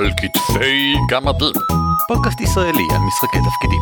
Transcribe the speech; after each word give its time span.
על 0.00 0.10
כתפי 0.16 0.94
גמדים. 1.10 1.52
פודקאסט 2.08 2.40
ישראלי 2.40 2.86
על 2.90 2.98
משחקי 2.98 3.38
תפקידים. 3.38 3.80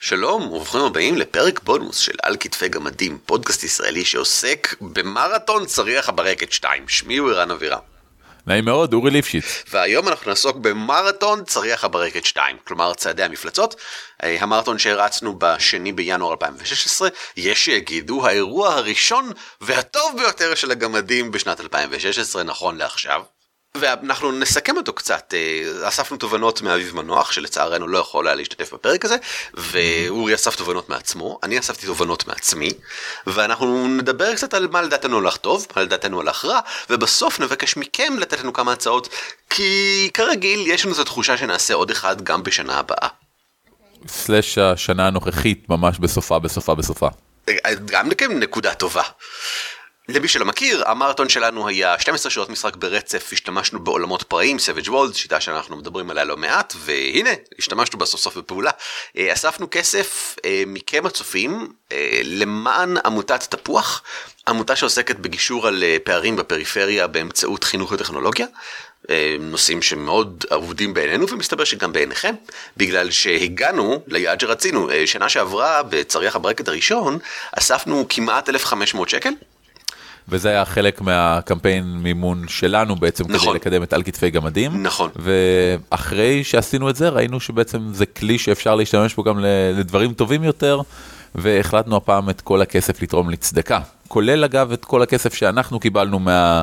שלום 0.00 0.42
וברוכים 0.42 0.80
הבאים 0.80 1.16
לפרק 1.16 1.60
בונוס 1.64 1.98
של 1.98 2.12
על 2.22 2.36
כתפי 2.40 2.68
גמדים, 2.68 3.18
פודקאסט 3.26 3.64
ישראלי 3.64 4.04
שעוסק 4.04 4.74
במרתון 4.80 5.66
צריח 5.66 6.08
הברקת 6.08 6.52
2. 6.52 6.88
שמי 6.88 7.16
הוא 7.16 7.30
ערן 7.30 7.50
אבירם. 7.50 7.87
נעים 8.48 8.64
מאוד, 8.64 8.94
אורי 8.94 9.10
ליפשיץ. 9.10 9.64
והיום 9.70 10.08
אנחנו 10.08 10.30
נעסוק 10.30 10.56
במרתון 10.56 11.44
צריח 11.44 11.84
הברקת 11.84 12.24
2, 12.24 12.56
כלומר 12.64 12.94
צעדי 12.94 13.22
המפלצות, 13.22 13.74
אה, 14.22 14.36
המרתון 14.40 14.78
שהרצנו 14.78 15.38
בשני 15.38 15.92
בינואר 15.92 16.30
2016, 16.30 17.08
יש 17.36 17.64
שיגידו 17.64 18.26
האירוע 18.26 18.74
הראשון 18.74 19.32
והטוב 19.60 20.16
ביותר 20.16 20.54
של 20.54 20.70
הגמדים 20.70 21.30
בשנת 21.30 21.60
2016 21.60 22.42
נכון 22.42 22.76
לעכשיו. 22.76 23.22
ואנחנו 23.80 24.32
נסכם 24.32 24.76
אותו 24.76 24.92
קצת, 24.92 25.34
אה, 25.36 25.88
אספנו 25.88 26.16
תובנות 26.16 26.62
מאביב 26.62 26.96
מנוח 26.96 27.32
שלצערנו 27.32 27.88
לא 27.88 27.98
יכול 27.98 28.26
היה 28.26 28.36
להשתתף 28.36 28.74
בפרק 28.74 29.04
הזה, 29.04 29.16
ואורי 29.54 30.34
אסף 30.34 30.56
תובנות 30.56 30.88
מעצמו, 30.88 31.38
אני 31.42 31.58
אספתי 31.58 31.86
תובנות 31.86 32.26
מעצמי, 32.26 32.70
ואנחנו 33.26 33.88
נדבר 33.88 34.34
קצת 34.34 34.54
על 34.54 34.68
מה 34.68 34.82
לדעתנו 34.82 35.18
הלך 35.18 35.36
טוב, 35.36 35.66
מה 35.76 35.82
לדעתנו 35.82 36.20
הלך 36.20 36.44
רע, 36.44 36.60
ובסוף 36.90 37.40
נבקש 37.40 37.76
מכם 37.76 38.14
לתת 38.18 38.40
לנו 38.40 38.52
כמה 38.52 38.72
הצעות, 38.72 39.08
כי 39.50 40.10
כרגיל 40.14 40.66
יש 40.66 40.84
לנו 40.84 40.94
את 40.94 40.98
התחושה 40.98 41.36
שנעשה 41.36 41.74
עוד 41.74 41.90
אחד 41.90 42.22
גם 42.22 42.42
בשנה 42.42 42.78
הבאה. 42.78 43.08
סלאש 44.06 44.58
השנה 44.58 45.06
הנוכחית 45.06 45.68
ממש 45.68 45.98
בסופה 45.98 46.38
בסופה 46.38 46.74
בסופה. 46.74 47.08
אה, 47.48 47.74
גם 47.84 48.08
נקודה 48.30 48.74
טובה. 48.74 49.02
למי 50.08 50.28
שלא 50.28 50.44
מכיר, 50.44 50.82
המרתון 50.86 51.28
שלנו 51.28 51.68
היה 51.68 51.98
12 51.98 52.30
שעות 52.30 52.50
משחק 52.50 52.76
ברצף, 52.76 53.30
השתמשנו 53.32 53.80
בעולמות 53.84 54.22
פראיים, 54.22 54.56
Savage 54.56 54.88
World, 54.88 55.14
שיטה 55.14 55.40
שאנחנו 55.40 55.76
מדברים 55.76 56.10
עליה 56.10 56.24
לא 56.24 56.36
מעט, 56.36 56.74
והנה, 56.78 57.30
השתמשנו 57.58 57.98
בה 57.98 58.06
סוף 58.06 58.36
בפעולה. 58.36 58.70
אה, 59.16 59.32
אספנו 59.32 59.66
כסף 59.70 60.36
אה, 60.44 60.62
מכם 60.66 61.06
הצופים 61.06 61.72
אה, 61.92 62.20
למען 62.24 62.96
עמותת 63.04 63.40
תפוח, 63.40 64.02
עמותה 64.48 64.76
שעוסקת 64.76 65.16
בגישור 65.16 65.66
על 65.66 65.84
פערים 66.04 66.36
בפריפריה 66.36 67.06
באמצעות 67.06 67.64
חינוך 67.64 67.92
וטכנולוגיה. 67.92 68.46
נושאים 69.40 69.82
שמאוד 69.82 70.44
אהודים 70.52 70.94
בעינינו 70.94 71.28
ומסתבר 71.28 71.64
שגם 71.64 71.92
בעיניכם 71.92 72.34
בגלל 72.76 73.10
שהגענו 73.10 74.02
ליעד 74.06 74.40
שרצינו 74.40 74.88
שנה 75.06 75.28
שעברה 75.28 75.82
בצריח 75.82 76.36
הברקת 76.36 76.68
הראשון 76.68 77.18
אספנו 77.52 78.06
כמעט 78.08 78.48
1500 78.48 79.08
שקל 79.08 79.30
וזה 80.28 80.48
היה 80.48 80.64
חלק 80.64 81.00
מהקמפיין 81.00 81.84
מימון 81.84 82.48
שלנו 82.48 82.96
בעצם 82.96 83.24
נכון. 83.28 83.48
כדי 83.48 83.54
לקדם 83.54 83.82
את 83.82 83.92
על 83.92 84.02
כתפי 84.02 84.30
גמדים. 84.30 84.82
נכון. 84.82 85.10
ואחרי 85.16 86.44
שעשינו 86.44 86.90
את 86.90 86.96
זה 86.96 87.08
ראינו 87.08 87.40
שבעצם 87.40 87.78
זה 87.92 88.06
כלי 88.06 88.38
שאפשר 88.38 88.74
להשתמש 88.74 89.14
בו 89.14 89.22
גם 89.22 89.38
לדברים 89.74 90.12
טובים 90.12 90.44
יותר, 90.44 90.80
והחלטנו 91.34 91.96
הפעם 91.96 92.30
את 92.30 92.40
כל 92.40 92.62
הכסף 92.62 93.02
לתרום 93.02 93.30
לצדקה, 93.30 93.80
כולל 94.08 94.44
אגב 94.44 94.72
את 94.72 94.84
כל 94.84 95.02
הכסף 95.02 95.34
שאנחנו 95.34 95.80
קיבלנו 95.80 96.18
מה... 96.18 96.62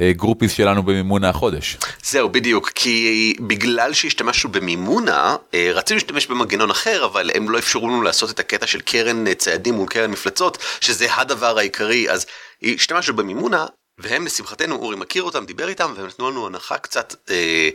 groupies 0.00 0.52
שלנו 0.52 0.82
במימונה 0.82 1.28
החודש. 1.28 1.76
זהו 2.02 2.28
בדיוק 2.28 2.70
כי 2.74 3.34
בגלל 3.40 3.92
שהשתמשנו 3.92 4.52
במימונה 4.52 5.36
אה, 5.54 5.70
רצינו 5.74 5.96
להשתמש 5.96 6.26
במנגנון 6.26 6.70
אחר 6.70 7.04
אבל 7.04 7.30
הם 7.34 7.50
לא 7.50 7.58
אפשרו 7.58 7.88
לנו 7.88 8.02
לעשות 8.02 8.30
את 8.30 8.38
הקטע 8.38 8.66
של 8.66 8.80
קרן 8.80 9.26
אה, 9.26 9.34
צעדים 9.34 9.74
מול 9.74 9.88
קרן 9.88 10.10
מפלצות 10.10 10.58
שזה 10.80 11.06
הדבר 11.14 11.58
העיקרי 11.58 12.10
אז 12.10 12.26
השתמשנו 12.62 13.16
במימונה, 13.16 13.66
והם 13.98 14.26
לשמחתנו, 14.26 14.76
אורי 14.76 14.96
מכיר 14.96 15.22
אותם, 15.22 15.44
דיבר 15.44 15.68
איתם, 15.68 15.92
והם 15.96 16.06
נתנו 16.06 16.30
לנו 16.30 16.46
הנחה 16.46 16.78
קצת 16.78 17.14
אה, 17.30 17.68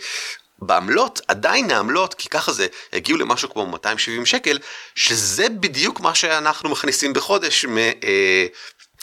בעמלות, 0.61 1.21
עדיין 1.27 1.71
העמלות, 1.71 2.13
כי 2.13 2.29
ככה 2.29 2.51
זה, 2.51 2.67
הגיעו 2.93 3.17
למשהו 3.17 3.49
כמו 3.49 3.65
270 3.65 4.25
שקל, 4.25 4.59
שזה 4.95 5.49
בדיוק 5.49 5.99
מה 5.99 6.15
שאנחנו 6.15 6.69
מכניסים 6.69 7.13
בחודש 7.13 7.65
מ... 7.65 7.77
אה, 7.77 8.45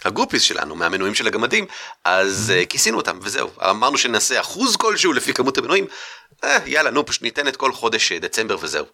הגרופיס 0.05 0.43
שלנו 0.43 0.75
מהמנויים 0.75 1.15
של 1.15 1.27
הגמדים. 1.27 1.67
אז 2.05 2.53
uh, 2.57 2.67
כיסינו 2.67 2.97
אותם 2.97 3.19
וזהו. 3.23 3.51
אמרנו 3.71 3.99
שנעשה 3.99 4.41
אחוז 4.41 4.77
כלשהו 4.77 5.13
לפי 5.13 5.35
כמות 5.35 5.59
המנויים. 5.59 5.87
אה, 6.45 6.59
יאללה 6.67 6.91
נו 6.91 7.07
פשוט 7.07 7.23
ניתן 7.23 7.49
את 7.49 7.57
כל 7.57 7.73
חודש 7.73 8.13
אה, 8.13 8.19
דצמבר 8.19 8.57
וזהו. 8.61 8.87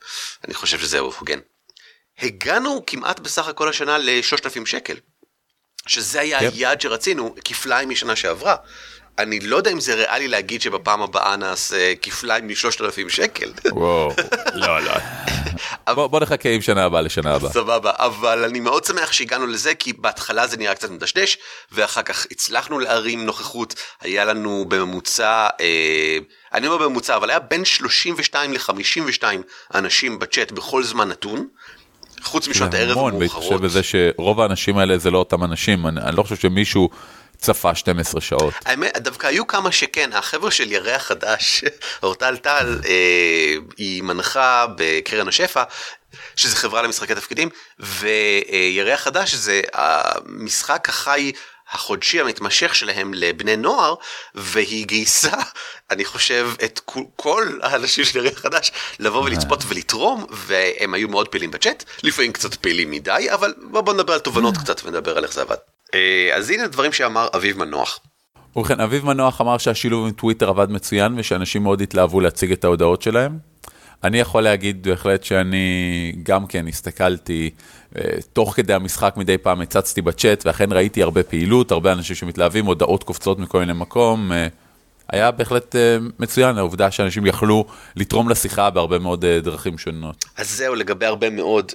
אני 0.44 0.54
חושב 0.54 0.78
שזהו 0.78 1.12
הוגן. 1.18 1.38
הגענו 2.18 2.82
כמעט 2.86 3.20
בסך 3.20 3.48
הכל 3.48 3.68
השנה 3.68 3.98
ל-3,000 3.98 4.66
שקל 4.66 4.96
שזה 5.86 6.20
היה 6.20 6.40
כן. 6.40 6.48
היעד 6.54 6.80
שרצינו, 6.80 7.34
כפליים 7.44 7.88
משנה 7.88 8.16
שעברה. 8.16 8.56
אני 9.18 9.40
לא 9.40 9.56
יודע 9.56 9.70
אם 9.70 9.80
זה 9.80 9.94
ריאלי 9.94 10.28
להגיד 10.28 10.62
שבפעם 10.62 11.02
הבאה 11.02 11.36
נעשה 11.36 11.94
כפליים 12.02 12.48
משלושת 12.48 12.80
אלפים 12.80 13.08
שקל. 13.08 13.52
וואו, 13.72 14.12
לא, 14.54 14.80
לא. 14.80 14.92
בוא, 15.94 16.06
בוא 16.06 16.20
נחכה 16.20 16.48
עם 16.48 16.62
שנה 16.62 16.84
הבאה 16.84 17.00
לשנה 17.00 17.34
הבאה. 17.34 17.52
סבבה, 17.52 17.92
אבל 17.96 18.44
אני 18.44 18.60
מאוד 18.60 18.84
שמח 18.84 19.12
שהגענו 19.12 19.46
לזה, 19.46 19.74
כי 19.74 19.92
בהתחלה 19.92 20.46
זה 20.46 20.56
נראה 20.56 20.74
קצת 20.74 20.90
מדשדש, 20.90 21.38
ואחר 21.72 22.02
כך 22.02 22.26
הצלחנו 22.30 22.78
להרים 22.78 23.26
נוכחות, 23.26 23.74
היה 24.00 24.24
לנו 24.24 24.64
בממוצע, 24.68 25.48
אה, 25.60 26.18
אני 26.54 26.66
אומר 26.66 26.78
בממוצע, 26.78 27.16
אבל 27.16 27.30
היה 27.30 27.38
בין 27.38 27.64
32 27.64 28.52
ל-52 28.52 29.24
אנשים 29.74 30.18
בצ'אט 30.18 30.52
בכל 30.52 30.84
זמן 30.84 31.08
נתון. 31.08 31.48
חוץ 32.22 32.48
משעות 32.48 32.74
הערב 32.74 32.98
המאוחרות. 32.98 33.18
בהתחשב 33.18 33.56
בזה 33.56 33.80
שרוב 33.82 34.40
האנשים 34.40 34.78
האלה 34.78 34.98
זה 34.98 35.10
לא 35.10 35.18
אותם 35.18 35.44
אנשים, 35.44 35.86
אני, 35.86 36.00
אני 36.00 36.16
לא 36.16 36.22
חושב 36.22 36.36
שמישהו 36.36 36.88
צפה 37.42 37.74
12 37.74 38.20
שעות. 38.20 38.54
האמת, 38.64 38.98
דווקא 38.98 39.26
היו 39.26 39.46
כמה 39.46 39.72
שכן, 39.72 40.10
החבר'ה 40.12 40.50
של 40.50 40.72
ירח 40.72 41.02
חדש, 41.02 41.64
אורטל 42.02 42.36
טל, 42.36 42.78
אה, 42.84 43.54
היא 43.76 44.02
מנחה 44.02 44.66
בקרן 44.76 45.28
השפע, 45.28 45.62
שזה 46.36 46.56
חברה 46.56 46.82
למשחקי 46.82 47.14
תפקידים, 47.14 47.48
וירח 47.78 49.00
חדש 49.00 49.34
זה 49.34 49.60
המשחק 49.74 50.88
החי 50.88 51.32
החודשי 51.72 52.20
המתמשך 52.20 52.74
שלהם 52.74 53.14
לבני 53.14 53.56
נוער, 53.56 53.94
והיא 54.34 54.86
גייסה, 54.86 55.36
אני 55.90 56.04
חושב, 56.04 56.50
את 56.64 56.80
כל 57.16 57.58
האנשים 57.62 58.04
של 58.04 58.24
ירח 58.24 58.38
חדש 58.38 58.72
לבוא 58.98 59.22
ולצפות 59.22 59.64
ולתרום, 59.68 60.26
והם 60.30 60.94
היו 60.94 61.08
מאוד 61.08 61.28
פעילים 61.28 61.50
בצ'אט, 61.50 61.84
לפעמים 62.02 62.32
קצת 62.32 62.54
פעילים 62.54 62.90
מדי, 62.90 63.26
אבל 63.34 63.54
בוא 63.70 63.94
נדבר 63.94 64.12
על 64.12 64.18
תובנות 64.18 64.56
קצת 64.56 64.80
ונדבר 64.84 65.18
על 65.18 65.24
איך 65.24 65.32
זה 65.32 65.42
עבד. 65.42 65.56
אה, 65.94 66.30
אז 66.34 66.50
הנה 66.50 66.66
דברים 66.68 66.92
שאמר 66.92 67.28
אביב 67.36 67.58
מנוח. 67.58 68.00
ובכן, 68.56 68.80
אביב 68.80 69.04
מנוח 69.04 69.40
אמר 69.40 69.58
שהשילוב 69.58 70.06
עם 70.06 70.12
טוויטר 70.12 70.48
עבד 70.48 70.70
מצוין 70.70 71.18
ושאנשים 71.18 71.62
מאוד 71.62 71.80
התלהבו 71.80 72.20
להציג 72.20 72.52
את 72.52 72.64
ההודעות 72.64 73.02
שלהם. 73.02 73.38
אני 74.04 74.20
יכול 74.20 74.42
להגיד 74.42 74.82
בהחלט 74.82 75.24
שאני 75.24 76.12
גם 76.22 76.46
כן 76.46 76.68
הסתכלתי 76.68 77.50
תוך 78.32 78.54
כדי 78.56 78.74
המשחק 78.74 79.14
מדי 79.16 79.38
פעם 79.38 79.60
הצצתי 79.60 80.02
בצ'אט 80.02 80.46
ואכן 80.46 80.72
ראיתי 80.72 81.02
הרבה 81.02 81.22
פעילות, 81.22 81.72
הרבה 81.72 81.92
אנשים 81.92 82.16
שמתלהבים, 82.16 82.66
הודעות 82.66 83.02
קופצות 83.02 83.38
מכל 83.38 83.60
מיני 83.60 83.72
מקום. 83.72 84.32
אה, 85.12 85.16
היה 85.18 85.30
בהחלט 85.30 85.76
אה, 85.76 85.96
מצוין 86.18 86.58
העובדה 86.58 86.90
שאנשים 86.90 87.26
יכלו 87.26 87.66
לתרום 87.96 88.28
לשיחה 88.28 88.70
בהרבה 88.70 88.98
מאוד 88.98 89.26
דרכים 89.26 89.78
שונות. 89.78 90.24
אז 90.36 90.50
זהו 90.50 90.74
לגבי 90.74 91.06
הרבה 91.06 91.30
מאוד. 91.30 91.72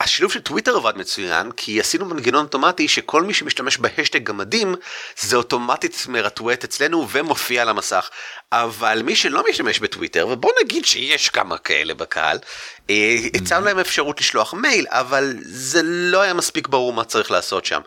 השילוב 0.00 0.32
של 0.32 0.40
טוויטר 0.40 0.76
עבד 0.76 0.92
מצוין 0.96 1.50
כי 1.56 1.80
עשינו 1.80 2.06
מנגנון 2.06 2.44
אוטומטי 2.44 2.88
שכל 2.88 3.22
מי 3.22 3.34
שמשתמש 3.34 3.78
בהשטג 3.78 4.24
גמדים 4.24 4.74
זה 5.20 5.36
אוטומטית 5.36 6.06
מרטווט 6.08 6.64
אצלנו 6.64 7.08
ומופיע 7.10 7.62
על 7.62 7.68
המסך. 7.68 8.10
אבל 8.52 9.02
מי 9.04 9.16
שלא 9.16 9.44
משתמש 9.50 9.78
בטוויטר 9.78 10.28
ובוא 10.30 10.50
נגיד 10.64 10.84
שיש 10.84 11.28
כמה 11.28 11.58
כאלה 11.58 11.94
בקהל 11.94 12.38
הצענו 13.34 13.64
להם 13.64 13.78
אפשרות 13.78 14.20
לשלוח 14.20 14.54
מייל 14.54 14.86
אבל 14.88 15.34
זה 15.42 15.80
לא 15.84 16.20
היה 16.20 16.34
מספיק 16.34 16.68
ברור 16.68 16.92
מה 16.92 17.04
צריך 17.04 17.30
לעשות 17.30 17.64
שם. 17.64 17.80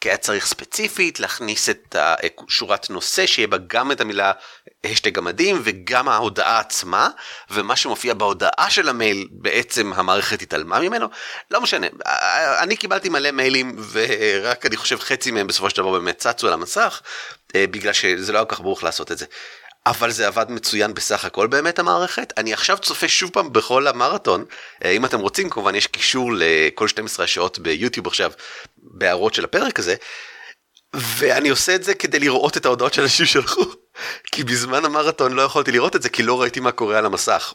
כי 0.00 0.08
היה 0.08 0.16
צריך 0.16 0.46
ספציפית 0.46 1.20
להכניס 1.20 1.68
את 1.68 1.96
שורת 2.48 2.90
נושא 2.90 3.26
שיהיה 3.26 3.48
בה 3.48 3.56
גם 3.66 3.92
את 3.92 4.00
המילה 4.00 4.32
השטג 4.84 5.12
גמדים 5.12 5.60
וגם 5.64 6.08
ההודעה 6.08 6.58
עצמה 6.58 7.08
ומה 7.50 7.76
שמופיע 7.76 8.14
בהודעה 8.14 8.70
של 8.70 8.88
המייל 8.88 9.28
בעצם 9.30 9.92
המערכת 9.92 10.42
התעלמה 10.42 10.80
ממנו 10.80 11.06
לא 11.50 11.60
משנה 11.60 11.86
אני 12.62 12.76
קיבלתי 12.76 13.08
מלא 13.08 13.30
מיילים 13.30 13.76
ורק 13.92 14.66
אני 14.66 14.76
חושב 14.76 14.98
חצי 14.98 15.30
מהם 15.30 15.46
בסופו 15.46 15.70
של 15.70 15.76
דבר 15.76 15.90
באמת 15.90 16.18
צצו 16.18 16.46
על 16.46 16.52
המסך 16.52 17.02
אה, 17.54 17.64
בגלל 17.70 17.92
שזה 17.92 18.32
לא 18.32 18.38
היה 18.38 18.44
כל 18.44 18.54
כך 18.54 18.60
ברוך 18.60 18.84
לעשות 18.84 19.12
את 19.12 19.18
זה. 19.18 19.26
אבל 19.86 20.10
זה 20.10 20.26
עבד 20.26 20.46
מצוין 20.48 20.94
בסך 20.94 21.24
הכל 21.24 21.46
באמת 21.46 21.78
המערכת. 21.78 22.32
אני 22.36 22.52
עכשיו 22.52 22.78
צופה 22.78 23.08
שוב 23.08 23.30
פעם 23.30 23.52
בכל 23.52 23.86
המרתון, 23.86 24.44
אה, 24.84 24.90
אם 24.90 25.04
אתם 25.04 25.20
רוצים 25.20 25.50
כמובן 25.50 25.74
יש 25.74 25.86
קישור 25.86 26.30
לכל 26.34 26.88
12 26.88 27.26
שעות 27.26 27.58
ביוטיוב 27.58 28.06
עכשיו 28.06 28.32
בהערות 28.98 29.34
של 29.34 29.44
הפרק 29.44 29.78
הזה, 29.78 29.94
ואני 30.94 31.48
עושה 31.48 31.74
את 31.74 31.84
זה 31.84 31.94
כדי 31.94 32.18
לראות 32.18 32.56
את 32.56 32.66
ההודעות 32.66 32.94
שאנשים 32.94 33.26
שלחו, 33.26 33.62
כי 34.32 34.44
בזמן 34.44 34.84
המרתון 34.84 35.32
לא 35.32 35.42
יכולתי 35.42 35.72
לראות 35.72 35.96
את 35.96 36.02
זה 36.02 36.08
כי 36.08 36.22
לא 36.22 36.40
ראיתי 36.40 36.60
מה 36.60 36.72
קורה 36.72 36.98
על 36.98 37.06
המסך. 37.06 37.54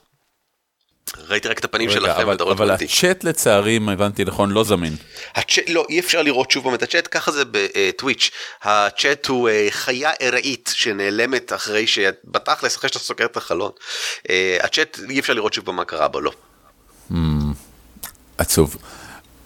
ראיתי 1.28 1.48
רק 1.48 1.60
את 1.60 1.66
הפנים 1.66 1.90
רגע, 1.90 2.00
שלכם, 2.00 2.30
אבל, 2.30 2.38
אבל. 2.52 2.72
הצ'אט 2.72 3.24
לצערי, 3.24 3.78
אם 3.78 3.90
הבנתי 3.90 4.26
נכון, 4.26 4.52
לא 4.52 4.64
זמין. 4.64 4.96
הצ'אט, 5.36 5.70
לא, 5.70 5.86
אי 5.90 6.00
אפשר 6.00 6.22
לראות 6.22 6.52
שוב 6.52 6.64
פעם 6.64 6.74
את 6.74 6.84
הצ'אט, 6.84 7.08
ככה 7.12 7.32
זה 7.32 7.44
בטוויץ'. 7.52 8.32
הצ'אט 8.64 9.28
הוא 9.28 9.50
אה, 9.50 9.68
חיה 9.70 10.12
ארעית 10.22 10.72
שנעלמת 10.74 11.54
אחרי 11.54 11.88
ש... 11.88 12.00
בתכלס, 12.26 12.78
אחרי 12.78 12.90
שאתה 12.90 13.00
סוגר 13.00 13.26
את 13.26 13.38
החלון. 13.38 13.72
אה, 14.30 14.58
הצ'אט, 14.62 15.00
אי 15.10 15.20
אפשר 15.20 15.34
לראות 15.34 15.54
שוב 15.54 15.66
פעם 15.66 15.76
מה 15.76 15.86
קרה 15.86 16.08
בו, 16.08 16.22
לא. 16.22 16.32
עצוב. 18.38 18.78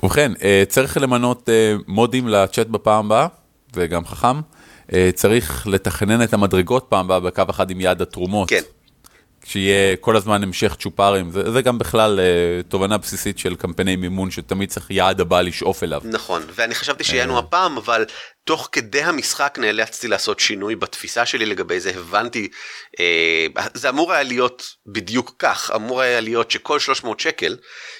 ובכן, 0.03 0.31
אה, 0.43 0.63
צריך 0.67 0.97
למנות 0.97 1.49
אה, 1.49 1.75
מודים 1.87 2.27
לצ'אט 2.27 2.67
בפעם 2.67 3.05
הבאה, 3.05 3.27
זה 3.73 3.87
גם 3.87 4.05
חכם. 4.05 4.41
אה, 4.93 5.09
צריך 5.13 5.67
לתכנן 5.67 6.23
את 6.23 6.33
המדרגות 6.33 6.85
פעם 6.89 7.05
הבאה 7.05 7.19
בקו 7.19 7.43
אחד 7.49 7.71
עם 7.71 7.81
יעד 7.81 8.01
התרומות. 8.01 8.49
כן. 8.49 8.61
שיהיה 9.45 9.95
כל 9.95 10.15
הזמן 10.15 10.43
המשך 10.43 10.75
צ'ופרים, 10.79 11.31
זה, 11.31 11.51
זה 11.51 11.61
גם 11.61 11.77
בכלל 11.77 12.19
תובנה 12.67 12.97
בסיסית 12.97 13.39
של 13.39 13.55
קמפייני 13.55 13.95
מימון, 13.95 14.31
שתמיד 14.31 14.69
צריך 14.69 14.91
יעד 14.91 15.21
הבא 15.21 15.41
לשאוף 15.41 15.83
אליו. 15.83 16.01
נכון, 16.03 16.41
ואני 16.55 16.75
חשבתי 16.75 17.03
שיהיה 17.03 17.23
לנו 17.25 17.39
הפעם, 17.39 17.77
אבל 17.77 18.05
תוך 18.47 18.69
כדי 18.71 19.01
המשחק 19.01 19.57
נאלצתי 19.61 20.07
לעשות 20.07 20.39
שינוי 20.39 20.75
בתפיסה 20.75 21.25
שלי 21.25 21.45
לגבי 21.45 21.79
זה, 21.79 21.89
הבנתי, 21.95 22.47
אה, 22.99 23.47
זה 23.73 23.89
אמור 23.89 24.13
היה 24.13 24.23
להיות 24.23 24.75
בדיוק 24.85 25.35
כך, 25.39 25.71
אמור 25.75 26.01
היה 26.01 26.19
להיות 26.19 26.51
שכל 26.51 26.79
300 26.79 27.19
שקל 27.19 27.57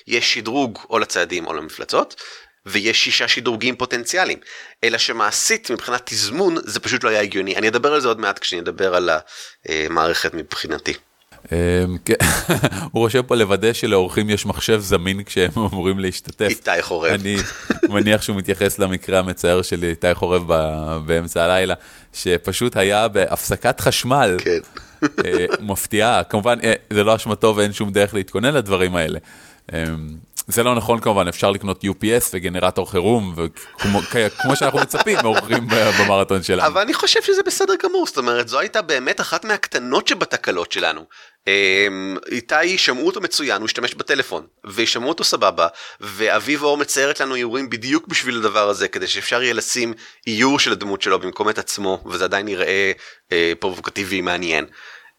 יש 0.08 0.34
שדרוג 0.34 0.80
או 0.90 1.00
לצעדים 1.00 1.48
או 1.48 1.54
למפלצות. 1.54 2.22
ויש 2.66 3.04
שישה 3.04 3.28
שדרוגים 3.28 3.76
פוטנציאליים, 3.76 4.40
אלא 4.84 4.98
שמעשית 4.98 5.72
מבחינת 5.72 6.02
תזמון 6.06 6.56
זה 6.64 6.80
פשוט 6.80 7.04
לא 7.04 7.10
היה 7.10 7.22
הגיוני. 7.22 7.56
אני 7.56 7.68
אדבר 7.68 7.94
על 7.94 8.02
זה 8.02 8.08
עוד 8.08 8.20
מעט 8.20 8.40
כשאני 8.40 8.62
אדבר 8.62 8.96
על 8.96 9.10
המערכת 9.66 10.34
מבחינתי. 10.34 10.94
אה, 11.52 11.86
כן, 12.06 12.14
הוא 12.92 13.02
רושם 13.02 13.22
פה 13.22 13.36
לוודא 13.36 13.74
שלאורחים 13.74 14.30
יש 14.30 14.46
מחשב 14.46 14.80
זמין 14.80 15.24
כשהם 15.24 15.52
אמורים 15.72 16.00
להשתתף. 16.00 16.48
איתי 16.50 16.82
חורב. 16.82 17.12
אני 17.12 17.38
מניח 17.90 18.22
שהוא 18.22 18.36
מתייחס 18.38 18.80
למקרה 18.80 19.20
המצער 19.20 19.62
של 19.62 19.84
איתי 19.84 20.14
חורב 20.14 20.48
באמצע 21.06 21.44
הלילה, 21.44 21.74
שפשוט 22.14 22.78
היה 22.78 23.08
בהפסקת 23.08 23.80
חשמל. 23.80 24.38
כן. 24.40 24.60
אה, 25.26 25.46
מפתיעה, 25.60 26.24
כמובן 26.24 26.58
אה, 26.64 26.74
זה 26.90 27.04
לא 27.04 27.16
אשמתו 27.16 27.54
ואין 27.56 27.74
שום 27.74 27.92
דרך 27.92 28.14
להתכונן 28.14 28.54
לדברים 28.54 28.96
האלה. 28.96 29.20
אה, 30.50 30.54
זה 30.54 30.64
לא 30.64 30.76
נכון 30.76 31.00
כמובן, 31.00 31.28
אפשר 31.28 31.52
לקנות 31.52 31.84
UPS 31.84 32.30
וגנרטור 32.34 32.92
חירום, 32.92 33.36
וכמו 33.38 34.00
כמו 34.42 34.56
שאנחנו 34.56 34.80
מצפים 34.80 35.18
מאורחים 35.24 35.68
במרתון 36.00 36.44
שלנו. 36.44 36.68
אבל 36.68 36.82
אני 36.82 36.94
חושב 36.94 37.22
שזה 37.22 37.42
בסדר 37.46 37.74
גמור, 37.84 38.06
זאת 38.08 38.18
אומרת, 38.18 38.48
זו 38.48 38.60
הייתה 38.60 38.82
באמת 38.82 39.22
אחת 39.22 39.46
מהקטנות 39.46 40.08
שבתקלות 40.08 40.72
שלנו. 40.72 41.06
אמ, 41.48 42.18
איתי 42.32 42.78
שמעו 42.78 43.08
אותו 43.08 43.22
מצוין, 43.22 43.62
הוא 43.62 43.66
השתמש 43.66 43.94
בטלפון, 43.94 44.48
וישמעו 44.66 45.10
אותו 45.10 45.24
סבבה, 45.24 45.68
ואביב 46.00 46.64
אור 46.64 46.78
מציירת 46.78 47.20
לנו 47.20 47.36
איורים 47.36 47.70
בדיוק 47.70 48.08
בשביל 48.08 48.38
הדבר 48.38 48.70
הזה, 48.70 48.88
כדי 48.88 49.08
שאפשר 49.08 49.42
יהיה 49.42 49.54
לשים 49.54 49.94
איור 50.28 50.60
של 50.60 50.72
הדמות 50.72 51.02
שלו 51.02 51.20
במקום 51.20 51.50
את 51.50 51.58
עצמו, 51.58 52.04
וזה 52.06 52.24
עדיין 52.24 52.48
יראה 52.48 52.92
אה, 53.32 53.54
פרובוקטיבי 53.60 54.22
מעניין. 54.22 54.66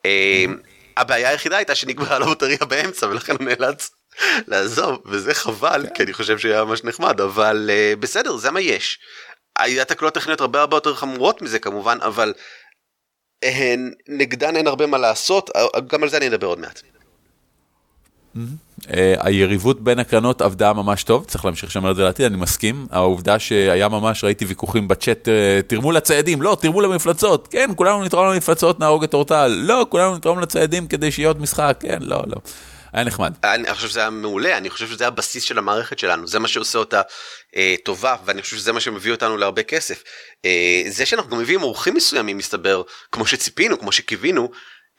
אמ, 0.04 0.58
הבעיה 0.96 1.28
היחידה 1.28 1.56
הייתה 1.56 1.74
שנגמרה 1.74 2.18
לו 2.18 2.30
בטריה 2.30 2.58
באמצע, 2.68 3.06
ולכן 3.06 3.32
הוא 3.32 3.46
נאלץ 3.46 3.90
לעזוב, 4.48 4.98
וזה 5.06 5.34
חבל, 5.34 5.86
כי 5.94 6.02
אני 6.02 6.12
חושב 6.12 6.38
שהיה 6.38 6.64
ממש 6.64 6.84
נחמד, 6.84 7.20
אבל 7.20 7.70
אה, 7.72 7.94
בסדר, 8.00 8.36
זה 8.36 8.50
מה 8.50 8.60
יש. 8.60 8.98
היה 9.58 9.84
תקלות 9.84 10.14
טכניות 10.14 10.40
הרבה 10.40 10.60
הרבה 10.60 10.76
יותר 10.76 10.94
חמורות 10.94 11.42
מזה 11.42 11.58
כמובן, 11.58 11.98
אבל 12.02 12.32
הן, 13.42 13.92
נגדן 14.08 14.56
אין 14.56 14.66
הרבה 14.66 14.86
מה 14.86 14.98
לעשות, 14.98 15.50
גם 15.86 16.02
על 16.02 16.08
זה 16.08 16.16
אני 16.16 16.28
אדבר 16.28 16.46
עוד 16.46 16.58
מעט. 16.58 16.82
אה, 18.94 19.14
היריבות 19.20 19.80
בין 19.80 19.98
הקרנות 19.98 20.42
עבדה 20.42 20.72
ממש 20.72 21.02
טוב, 21.04 21.24
צריך 21.24 21.44
להמשיך 21.44 21.70
לשמר 21.70 21.90
את 21.90 21.96
זה 21.96 22.02
לעתיד, 22.02 22.26
אני 22.26 22.36
מסכים. 22.36 22.86
העובדה 22.90 23.38
שהיה 23.38 23.88
ממש, 23.88 24.24
ראיתי 24.24 24.44
ויכוחים 24.44 24.88
בצ'אט, 24.88 25.28
אה, 25.28 25.60
תרמו 25.66 25.92
לציידים, 25.92 26.42
לא, 26.42 26.56
תרמו 26.60 26.80
למפלצות, 26.80 27.48
כן, 27.48 27.70
כולנו 27.76 28.04
נתרום 28.04 28.32
למפלצות, 28.32 28.80
נהרוג 28.80 29.04
את 29.04 29.14
אורטל, 29.14 29.46
לא, 29.46 29.86
כולנו 29.88 30.16
נתרום 30.16 30.40
לציידים 30.40 30.86
כדי 30.86 31.10
שיהיה 31.12 31.28
עוד 31.28 31.40
משחק, 31.40 31.76
כן, 31.80 31.98
לא, 32.00 32.22
לא. 32.26 32.36
היה 32.92 33.04
נחמד. 33.04 33.34
אני 33.44 33.74
חושב 33.74 33.88
שזה 33.88 34.00
היה 34.00 34.10
מעולה, 34.10 34.56
אני 34.56 34.70
חושב 34.70 34.88
שזה 34.88 35.06
הבסיס 35.06 35.42
של 35.42 35.58
המערכת 35.58 35.98
שלנו, 35.98 36.26
זה 36.26 36.38
מה 36.38 36.48
שעושה 36.48 36.78
אותה 36.78 37.02
אה, 37.56 37.74
טובה, 37.84 38.16
ואני 38.24 38.42
חושב 38.42 38.56
שזה 38.56 38.72
מה 38.72 38.80
שמביא 38.80 39.12
אותנו 39.12 39.36
להרבה 39.36 39.62
כסף. 39.62 40.02
אה, 40.44 40.82
זה 40.88 41.06
שאנחנו 41.06 41.30
גם 41.30 41.38
מביאים 41.38 41.62
אורחים 41.62 41.94
מסוימים, 41.94 42.38
מסתבר, 42.38 42.82
כמו 43.12 43.26
שציפינו, 43.26 43.78
כמו 43.78 43.92
שקיווינו, 43.92 44.50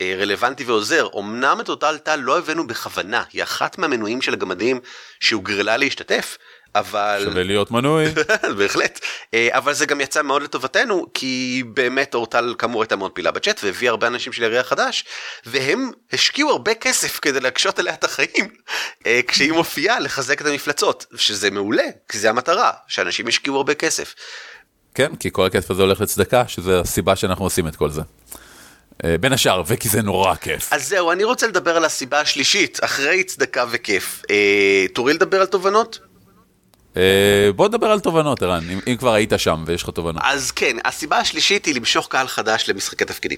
אה, 0.01 0.15
רלוונטי 0.19 0.63
ועוזר. 0.63 1.07
אמנם 1.19 1.62
את 1.62 1.69
אותה 1.69 1.89
עלתה 1.89 2.15
לא 2.15 2.38
הבאנו 2.38 2.68
בכוונה, 2.68 3.24
היא 3.33 3.44
אחת 3.44 3.77
מהמנויים 3.77 4.21
של 4.21 4.33
הגמדים 4.33 4.80
שהוגרלה 5.19 5.77
להשתתף, 5.77 6.38
אבל... 6.75 7.21
שווה 7.24 7.44
להיות 7.44 7.71
מנוי. 7.71 8.06
בהחלט, 8.57 9.00
אה, 9.33 9.48
אבל 9.51 9.74
זה 9.74 9.86
גם 9.86 10.01
יצא 10.01 10.21
מאוד 10.21 10.44
לטובתנו, 10.44 11.06
כי 11.13 11.63
באמת 11.74 12.16
אורטל 12.16 12.56
כאמור 12.57 12.81
הייתה 12.81 12.95
מאוד 12.95 13.12
פעילה 13.12 13.31
בצ'אט 13.31 13.60
והביאה 13.63 13.92
הרבה 13.92 14.07
אנשים 14.07 14.33
של 14.33 14.44
יריעה 14.44 14.63
חדש, 14.63 15.06
והם 15.45 15.92
השקיעו 16.13 16.50
הרבה 16.50 16.74
כסף 16.74 17.19
כדי 17.19 17.39
להקשות 17.39 17.80
עליה 17.80 17.94
את 17.94 18.04
החיים, 18.04 18.48
אה, 19.06 19.19
כשהיא 19.27 19.51
מופיעה 19.51 20.00
לחזק 20.00 20.42
את 20.42 20.45
המפלצות, 20.45 21.06
שזה 21.16 21.51
מעולה, 21.51 21.88
כי 22.10 22.18
זה 22.18 22.30
המטרה, 22.30 22.71
שאנשים 22.88 23.27
השקיעו 23.27 23.57
הרבה 23.57 23.74
כסף. 23.74 24.16
כן, 24.94 25.16
כי 25.16 25.30
כל 25.31 25.45
הכסף 25.45 25.71
הזה 25.71 25.81
הולך 25.81 26.01
לצדקה, 26.01 26.48
שזה 26.48 26.80
הסיבה 26.80 27.16
שאנחנו 27.16 27.45
עושים 27.45 27.68
את 27.68 27.75
כל 27.75 27.89
זה. 27.89 28.01
אה, 29.04 29.18
בין 29.18 29.33
השאר, 29.33 29.63
וכי 29.68 29.89
זה 29.89 30.01
נורא 30.01 30.36
כיף. 30.36 30.74
אז 30.74 30.88
זהו, 30.88 31.12
אני 31.12 31.24
רוצה 31.24 31.48
לדבר 31.48 31.77
על 31.77 31.86
הסיבה 31.86 32.21
השלישית, 32.21 32.80
אחרי 32.81 33.24
צדקה 33.24 33.66
וכיף. 33.71 34.21
אה, 34.30 34.86
תורי 34.94 35.13
לדבר 35.13 35.42
על 35.42 35.45
תובנות? 35.48 36.00
אה, 36.97 37.50
בוא 37.56 37.68
נדבר 37.68 37.88
על 37.88 38.00
תובנות, 38.00 38.41
ערן, 38.44 38.69
אם, 38.69 38.80
אם 38.88 38.95
כבר 38.97 39.13
היית 39.13 39.31
שם 39.38 39.63
ויש 39.68 39.83
לך 39.83 39.89
תובנות. 39.89 40.24
אז 40.25 40.51
כן, 40.51 40.77
הסיבה 40.86 41.18
השלישית 41.18 41.65
היא 41.65 41.75
למשוך 41.75 42.07
קהל 42.07 42.27
חדש 42.27 42.69
למשחקי 42.69 43.06
תפקידים. 43.06 43.38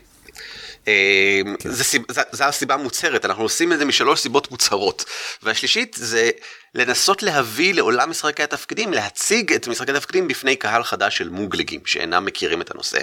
אה, 0.87 1.41
זה, 1.63 1.83
סיב- 1.83 2.11
זה, 2.11 2.21
זה 2.31 2.45
הסיבה 2.45 2.73
המוצהרת, 2.73 3.25
אנחנו 3.25 3.43
עושים 3.43 3.73
את 3.73 3.79
זה 3.79 3.85
משלוש 3.85 4.19
סיבות 4.19 4.51
מוצהרות. 4.51 5.05
והשלישית 5.43 5.95
זה 5.99 6.29
לנסות 6.75 7.23
להביא 7.23 7.73
לעולם 7.73 8.09
משחקי 8.09 8.43
התפקידים, 8.43 8.93
להציג 8.93 9.53
את 9.53 9.67
משחקי 9.67 9.91
התפקידים 9.91 10.27
בפני 10.27 10.55
קהל 10.55 10.83
חדש 10.83 11.17
של 11.17 11.29
מוגלגים 11.29 11.81
שאינם 11.85 12.25
מכירים 12.25 12.61
את 12.61 12.71
הנושא. 12.71 12.99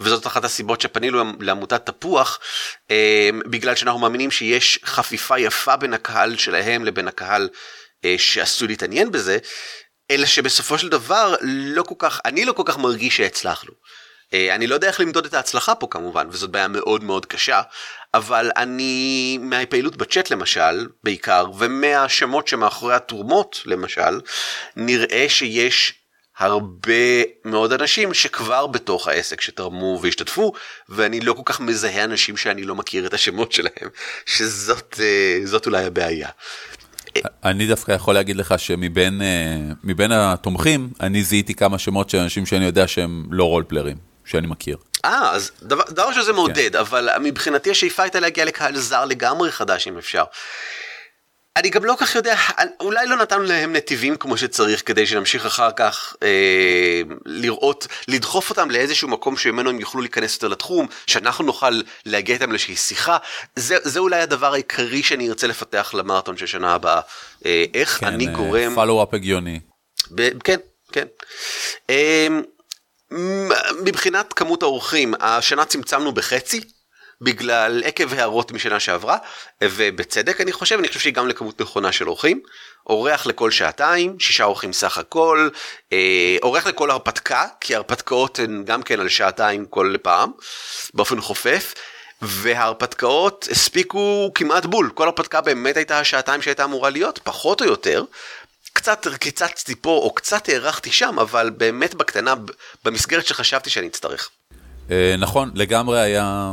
וזאת 0.00 0.26
אחת 0.26 0.44
הסיבות 0.44 0.80
שפנינו 0.80 1.24
לעמותת 1.40 1.86
תפוח, 1.90 2.38
אה, 2.90 3.30
בגלל 3.50 3.74
שאנחנו 3.74 4.00
מאמינים 4.00 4.30
שיש 4.30 4.78
חפיפה 4.84 5.38
יפה 5.38 5.76
בין 5.76 5.94
הקהל 5.94 6.36
שלהם 6.36 6.84
לבין 6.84 7.08
הקהל 7.08 7.48
שעשוי 8.18 8.68
להתעניין 8.68 9.10
בזה, 9.10 9.38
אלא 10.10 10.26
שבסופו 10.26 10.78
של 10.78 10.88
דבר 10.88 11.34
לא 11.42 11.82
כל 11.82 11.94
כך, 11.98 12.20
אני 12.24 12.44
לא 12.44 12.52
כל 12.52 12.62
כך 12.66 12.78
מרגיש 12.78 13.16
שהצלחנו. 13.16 13.72
אה, 14.34 14.54
אני 14.54 14.66
לא 14.66 14.74
יודע 14.74 14.88
איך 14.88 15.00
למדוד 15.00 15.26
את 15.26 15.34
ההצלחה 15.34 15.74
פה 15.74 15.86
כמובן, 15.90 16.28
וזאת 16.30 16.50
בעיה 16.50 16.68
מאוד 16.68 17.04
מאוד 17.04 17.26
קשה, 17.26 17.62
אבל 18.14 18.50
אני, 18.56 19.38
מהפעילות 19.40 19.96
בצ'אט 19.96 20.30
למשל, 20.30 20.86
בעיקר, 21.04 21.46
ומהשמות 21.58 22.48
שמאחורי 22.48 22.94
התרומות 22.94 23.62
למשל, 23.64 24.20
נראה 24.76 25.28
שיש 25.28 25.94
הרבה 26.38 27.22
מאוד 27.44 27.72
אנשים 27.72 28.14
שכבר 28.14 28.66
בתוך 28.66 29.08
העסק 29.08 29.40
שתרמו 29.40 29.98
והשתתפו, 30.02 30.52
ואני 30.88 31.20
לא 31.20 31.32
כל 31.32 31.42
כך 31.44 31.60
מזהה 31.60 32.04
אנשים 32.04 32.36
שאני 32.36 32.62
לא 32.62 32.74
מכיר 32.74 33.06
את 33.06 33.14
השמות 33.14 33.52
שלהם, 33.52 33.88
שזאת 34.26 35.00
אה, 35.00 35.58
אולי 35.66 35.84
הבעיה. 35.84 36.28
אני 37.44 37.66
דווקא 37.66 37.92
יכול 37.92 38.14
להגיד 38.14 38.36
לך 38.36 38.54
שמבין 38.58 39.22
אה, 40.12 40.32
התומכים, 40.32 40.90
אני 41.00 41.22
זיהיתי 41.22 41.54
כמה 41.54 41.78
שמות 41.78 42.10
של 42.10 42.18
אנשים 42.18 42.46
שאני 42.46 42.64
יודע 42.64 42.88
שהם 42.88 43.24
לא 43.30 43.44
רולפלרים, 43.44 43.96
שאני 44.24 44.46
מכיר. 44.46 44.76
אה, 45.04 45.30
אז 45.32 45.50
דבר, 45.62 45.82
דבר 45.90 46.12
שזה 46.12 46.32
מעודד, 46.32 46.76
אבל 46.76 47.08
מבחינתי 47.20 47.70
השאיפה 47.70 48.02
הייתה 48.02 48.20
להגיע 48.20 48.44
לקהל 48.44 48.76
זר 48.76 49.04
לגמרי 49.04 49.52
חדש 49.52 49.88
אם 49.88 49.98
אפשר. 49.98 50.24
אני 51.56 51.70
גם 51.70 51.84
לא 51.84 51.94
כך 51.98 52.14
יודע, 52.14 52.36
אולי 52.80 53.06
לא 53.06 53.16
נתנו 53.16 53.42
להם 53.42 53.72
נתיבים 53.72 54.16
כמו 54.16 54.36
שצריך 54.36 54.82
כדי 54.86 55.06
שנמשיך 55.06 55.46
אחר 55.46 55.70
כך 55.76 56.16
אה, 56.22 57.02
לראות, 57.26 57.86
לדחוף 58.08 58.50
אותם 58.50 58.70
לאיזשהו 58.70 59.08
מקום 59.08 59.36
שממנו 59.36 59.70
הם 59.70 59.80
יוכלו 59.80 60.00
להיכנס 60.00 60.34
יותר 60.34 60.48
לתחום, 60.48 60.86
שאנחנו 61.06 61.44
נוכל 61.44 61.80
להגיע 62.06 62.34
איתם 62.34 62.50
לאיזושהי 62.50 62.76
שיחה. 62.76 63.16
זה, 63.56 63.76
זה 63.82 63.98
אולי 63.98 64.20
הדבר 64.20 64.52
העיקרי 64.52 65.02
שאני 65.02 65.28
ארצה 65.28 65.46
לפתח 65.46 65.94
למרתון 65.94 66.36
של 66.36 66.46
שנה 66.46 66.74
הבאה. 66.74 67.00
אה, 67.46 67.64
איך 67.74 67.98
כן, 68.00 68.06
אני 68.06 68.28
אה, 68.28 68.32
גורם... 68.32 68.74
פולו-אפ 68.74 69.14
הגיוני. 69.14 69.60
ב- 70.14 70.38
כן, 70.38 70.58
כן. 70.92 71.06
אמ, 71.90 72.42
מבחינת 73.84 74.32
כמות 74.32 74.62
האורחים, 74.62 75.14
השנה 75.20 75.64
צמצמנו 75.64 76.12
בחצי. 76.12 76.60
בגלל 77.22 77.82
עקב 77.84 78.14
הערות 78.14 78.52
משנה 78.52 78.80
שעברה 78.80 79.16
ובצדק 79.64 80.40
אני 80.40 80.52
חושב 80.52 80.78
אני 80.78 80.88
חושב 80.88 81.00
שהיא 81.00 81.14
גם 81.14 81.28
לכמות 81.28 81.60
נכונה 81.60 81.92
של 81.92 82.08
אורחים 82.08 82.40
אורח 82.86 83.26
לכל 83.26 83.50
שעתיים 83.50 84.20
שישה 84.20 84.44
אורחים 84.44 84.72
סך 84.72 84.98
הכל 84.98 85.48
אה, 85.92 86.36
אורח 86.42 86.66
לכל 86.66 86.90
הרפתקה 86.90 87.46
כי 87.60 87.74
הרפתקאות 87.74 88.38
הן 88.38 88.64
גם 88.64 88.82
כן 88.82 89.00
על 89.00 89.08
שעתיים 89.08 89.66
כל 89.66 89.94
פעם 90.02 90.30
באופן 90.94 91.20
חופף 91.20 91.74
וההרפתקאות 92.22 93.48
הספיקו 93.50 94.30
כמעט 94.34 94.66
בול, 94.66 94.90
כל 94.94 95.06
הרפתקה 95.06 95.40
באמת 95.40 95.76
הייתה 95.76 95.98
השעתיים 95.98 96.42
שהייתה 96.42 96.64
אמורה 96.64 96.90
להיות, 96.90 97.18
פחות 97.18 97.60
או 97.60 97.66
יותר. 97.66 98.04
קצת 98.72 99.06
קיצצתי 99.20 99.74
פה 99.74 99.90
או 99.90 100.14
קצת 100.14 100.48
הארכתי 100.48 100.92
שם, 100.92 101.18
אבל 101.18 101.50
באמת 101.50 101.94
בקטנה, 101.94 102.34
במסגרת 102.84 103.26
שחשבתי 103.26 103.70
שאני 103.70 103.86
אצטרך. 103.86 104.30
אה, 104.90 105.14
נכון, 105.18 105.50
לגמרי 105.54 106.00
היה... 106.00 106.52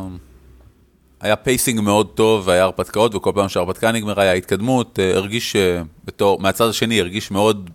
היה 1.22 1.36
pacing 1.36 1.80
מאוד 1.82 2.12
טוב, 2.16 2.50
היה 2.50 2.64
הרפתקאות, 2.64 3.16
וכל 3.16 3.32
פעם 3.36 3.50
שההרפתקה 3.50 3.92
נגמרה 3.92 4.24
היה 4.24 4.34
התקדמות, 4.34 5.00
אה, 5.00 5.16
הרגיש, 5.16 5.56
אה, 5.56 5.82
בתור, 6.06 6.40
מהצד 6.40 6.70
השני, 6.70 7.00
הרגיש 7.00 7.32
מאוד 7.32 7.70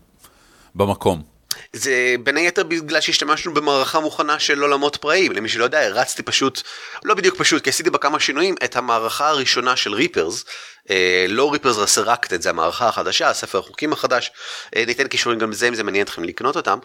במקום. 0.75 1.35
זה 1.73 2.15
בין 2.23 2.37
היתר 2.37 2.63
בגלל 2.63 3.01
שהשתמשנו 3.01 3.55
במערכה 3.55 4.01
מוכנה 4.01 4.39
של 4.39 4.63
עולמות 4.63 4.97
פראיים, 4.97 5.33
למי 5.33 5.49
שלא 5.49 5.65
יודע, 5.65 5.81
הרצתי 5.81 6.23
פשוט, 6.23 6.63
לא 7.05 7.15
בדיוק 7.15 7.37
פשוט, 7.39 7.65
כי 7.65 7.71
עשיתי 7.71 7.91
בה 7.91 7.99
כמה 7.99 8.21
שינויים, 8.21 8.55
את 8.65 8.77
המערכה 8.77 9.29
הראשונה 9.29 9.77
של 9.77 9.95
Rippers, 9.95 10.45
אה, 10.91 11.27
לא 11.29 11.53
Rippers 11.53 11.77
Resurrected, 11.77 12.41
זה 12.41 12.51
המערכה 12.51 12.89
החדשה, 12.89 13.31
הספר 13.31 13.59
החוקים 13.59 13.93
החדש, 13.93 14.31
אה, 14.77 14.85
ניתן 14.87 15.09
קישורים 15.09 15.39
גם 15.39 15.51
לזה 15.51 15.69
אם 15.69 15.75
זה 15.75 15.83
מעניין 15.83 16.05
אתכם 16.05 16.25
לקנות 16.25 16.57
אותם. 16.57 16.79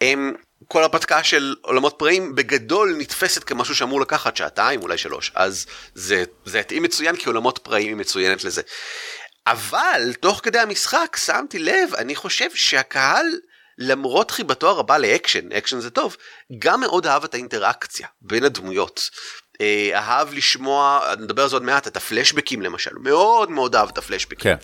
הם, 0.00 0.32
כל 0.68 0.82
הרפתקה 0.82 1.22
של 1.22 1.54
עולמות 1.62 1.94
פראיים 1.98 2.34
בגדול 2.34 2.94
נתפסת 2.98 3.44
כמשהו 3.44 3.74
שאמור 3.74 4.00
לקחת 4.00 4.36
שעתיים, 4.36 4.82
אולי 4.82 4.98
שלוש, 4.98 5.32
אז 5.34 5.66
זה, 5.94 6.24
זה 6.44 6.60
התאים 6.60 6.82
מצוין 6.82 7.16
כי 7.16 7.28
עולמות 7.28 7.58
פראיים 7.58 7.88
היא 7.88 7.96
מצוינת 7.96 8.44
לזה. 8.44 8.62
אבל 9.46 10.12
תוך 10.20 10.40
כדי 10.42 10.58
המשחק 10.58 11.16
שמתי 11.24 11.58
לב, 11.58 11.94
אני 11.94 12.14
חושב 12.14 12.54
שהקהל 12.54 13.26
למרות 13.78 14.30
חיבתו 14.30 14.68
הרבה 14.68 14.98
לאקשן, 14.98 15.52
אקשן 15.52 15.80
זה 15.80 15.90
טוב, 15.90 16.16
גם 16.58 16.80
מאוד 16.80 17.06
אהב 17.06 17.24
את 17.24 17.34
האינטראקציה 17.34 18.08
בין 18.20 18.44
הדמויות. 18.44 19.10
אה, 19.60 19.90
אהב 19.94 20.34
לשמוע, 20.34 21.00
נדבר 21.20 21.42
על 21.42 21.48
זה 21.48 21.56
עוד 21.56 21.62
מעט, 21.62 21.86
את 21.86 21.96
הפלשבקים 21.96 22.62
למשל, 22.62 22.90
מאוד 23.00 23.50
מאוד 23.50 23.76
אהב 23.76 23.88
את 23.88 23.98
הפלשבקים. 23.98 24.38
כן. 24.38 24.56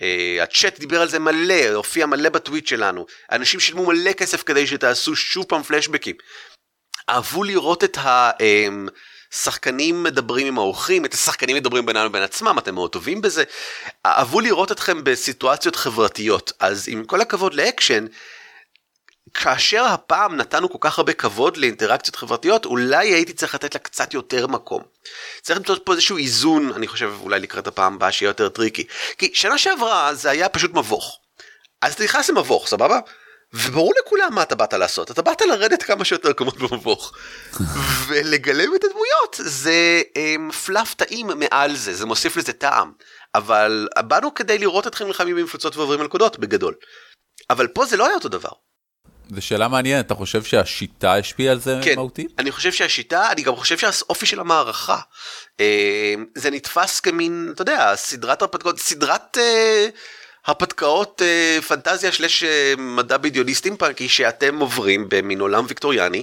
Uh, 0.00 0.42
הצ'אט 0.42 0.78
דיבר 0.78 1.00
על 1.00 1.08
זה 1.08 1.18
מלא, 1.18 1.68
הופיע 1.74 2.06
מלא 2.06 2.28
בטוויט 2.28 2.66
שלנו, 2.66 3.06
אנשים 3.32 3.60
שילמו 3.60 3.86
מלא 3.86 4.12
כסף 4.12 4.42
כדי 4.42 4.66
שתעשו 4.66 5.16
שוב 5.16 5.44
פעם 5.48 5.62
פלשבקים. 5.62 6.16
אהבו 7.08 7.44
לראות 7.44 7.84
את 7.84 7.98
ה... 7.98 8.30
Um, 8.30 8.90
שחקנים 9.34 10.02
מדברים 10.02 10.46
עם 10.46 10.58
האורחים, 10.58 11.04
את 11.04 11.14
השחקנים 11.14 11.56
מדברים 11.56 11.86
בינם 11.86 12.06
לבין 12.06 12.22
עצמם, 12.22 12.58
אתם 12.58 12.74
מאוד 12.74 12.92
טובים 12.92 13.22
בזה. 13.22 13.44
אהבו 14.06 14.40
לראות 14.40 14.72
אתכם 14.72 15.04
בסיטואציות 15.04 15.76
חברתיות, 15.76 16.52
אז 16.60 16.88
עם 16.88 17.04
כל 17.04 17.20
הכבוד 17.20 17.54
לאקשן, 17.54 18.06
כאשר 19.34 19.84
הפעם 19.84 20.36
נתנו 20.36 20.70
כל 20.70 20.78
כך 20.80 20.98
הרבה 20.98 21.12
כבוד 21.12 21.56
לאינטראקציות 21.56 22.16
חברתיות, 22.16 22.64
אולי 22.64 23.08
הייתי 23.08 23.32
צריך 23.32 23.54
לתת 23.54 23.74
לה 23.74 23.80
קצת 23.80 24.14
יותר 24.14 24.46
מקום. 24.46 24.82
צריך 25.42 25.58
למצוא 25.58 25.76
פה 25.84 25.92
איזשהו 25.92 26.16
איזון, 26.16 26.72
אני 26.72 26.88
חושב, 26.88 27.12
אולי 27.20 27.40
לקראת 27.40 27.66
הפעם 27.66 27.94
הבאה 27.94 28.12
שיהיה 28.12 28.30
יותר 28.30 28.48
tricky. 28.48 28.86
כי 29.18 29.30
שנה 29.34 29.58
שעברה 29.58 30.14
זה 30.14 30.30
היה 30.30 30.48
פשוט 30.48 30.74
מבוך. 30.74 31.18
אז 31.82 31.94
אתה 31.94 32.04
נכנס 32.04 32.30
למבוך, 32.30 32.68
סבבה? 32.68 32.98
וברור 33.52 33.92
לכולם 34.00 34.34
מה 34.34 34.42
אתה 34.42 34.54
באת 34.54 34.72
לעשות, 34.72 35.10
אתה 35.10 35.22
באת 35.22 35.42
לרדת 35.42 35.82
כמה 35.82 36.04
שיותר 36.04 36.32
קומות 36.32 36.56
במבוך. 36.56 37.12
ולגלם 38.08 38.74
את 38.74 38.84
הדמויות 38.84 39.36
זה 39.38 40.02
um, 40.14 40.52
fluff 40.52 40.94
טעים 40.94 41.30
מעל 41.36 41.76
זה, 41.76 41.94
זה 41.94 42.06
מוסיף 42.06 42.36
לזה 42.36 42.52
טעם. 42.52 42.92
אבל 43.34 43.88
באנו 43.98 44.34
כדי 44.34 44.58
לראות 44.58 44.86
אתכם 44.86 45.06
נלחמים 45.06 45.36
במפלצות 45.36 45.76
ועוברים 45.76 46.00
מלכודות 46.00 46.38
בגדול. 46.38 46.74
אבל 47.50 47.66
פה 47.66 47.84
זה 47.84 47.96
לא 47.96 48.06
היה 48.06 48.14
אותו 48.14 48.28
דבר. 48.28 48.50
זו 49.34 49.42
שאלה 49.42 49.68
מעניינת, 49.68 50.06
אתה 50.06 50.14
חושב 50.14 50.42
שהשיטה 50.42 51.14
השפיעה 51.14 51.52
על 51.52 51.60
זה 51.60 51.80
כן, 51.84 51.94
מהותית? 51.96 52.32
אני 52.38 52.50
חושב 52.50 52.72
שהשיטה, 52.72 53.32
אני 53.32 53.42
גם 53.42 53.56
חושב 53.56 53.78
שהאופי 53.78 54.26
של 54.26 54.40
המערכה, 54.40 54.98
אה, 55.60 56.14
זה 56.34 56.50
נתפס 56.50 57.00
כמין, 57.00 57.50
אתה 57.54 57.62
יודע, 57.62 57.92
סדרת 57.96 58.42
הרפתקאות, 58.42 58.78
סדרת 58.78 59.38
אה, 59.38 59.88
הרפתקאות 60.46 61.22
אה, 61.24 61.58
פנטזיה 61.68 62.12
slash 62.12 62.44
אה, 62.44 62.74
מדע 62.78 63.16
בדיוני 63.16 63.54
סטימפאנקי 63.54 64.08
שאתם 64.08 64.60
עוברים 64.60 65.06
במין 65.08 65.40
עולם 65.40 65.64
ויקטוריאני, 65.68 66.22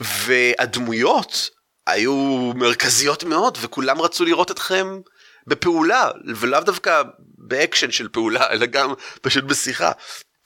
והדמויות 0.00 1.50
היו 1.86 2.52
מרכזיות 2.54 3.24
מאוד, 3.24 3.58
וכולם 3.60 4.02
רצו 4.02 4.24
לראות 4.24 4.50
אתכם 4.50 5.00
בפעולה, 5.46 6.10
ולאו 6.36 6.60
דווקא 6.60 7.02
באקשן 7.38 7.90
של 7.90 8.08
פעולה, 8.08 8.50
אלא 8.50 8.66
גם 8.66 8.94
פשוט 9.22 9.44
בשיחה. 9.44 9.92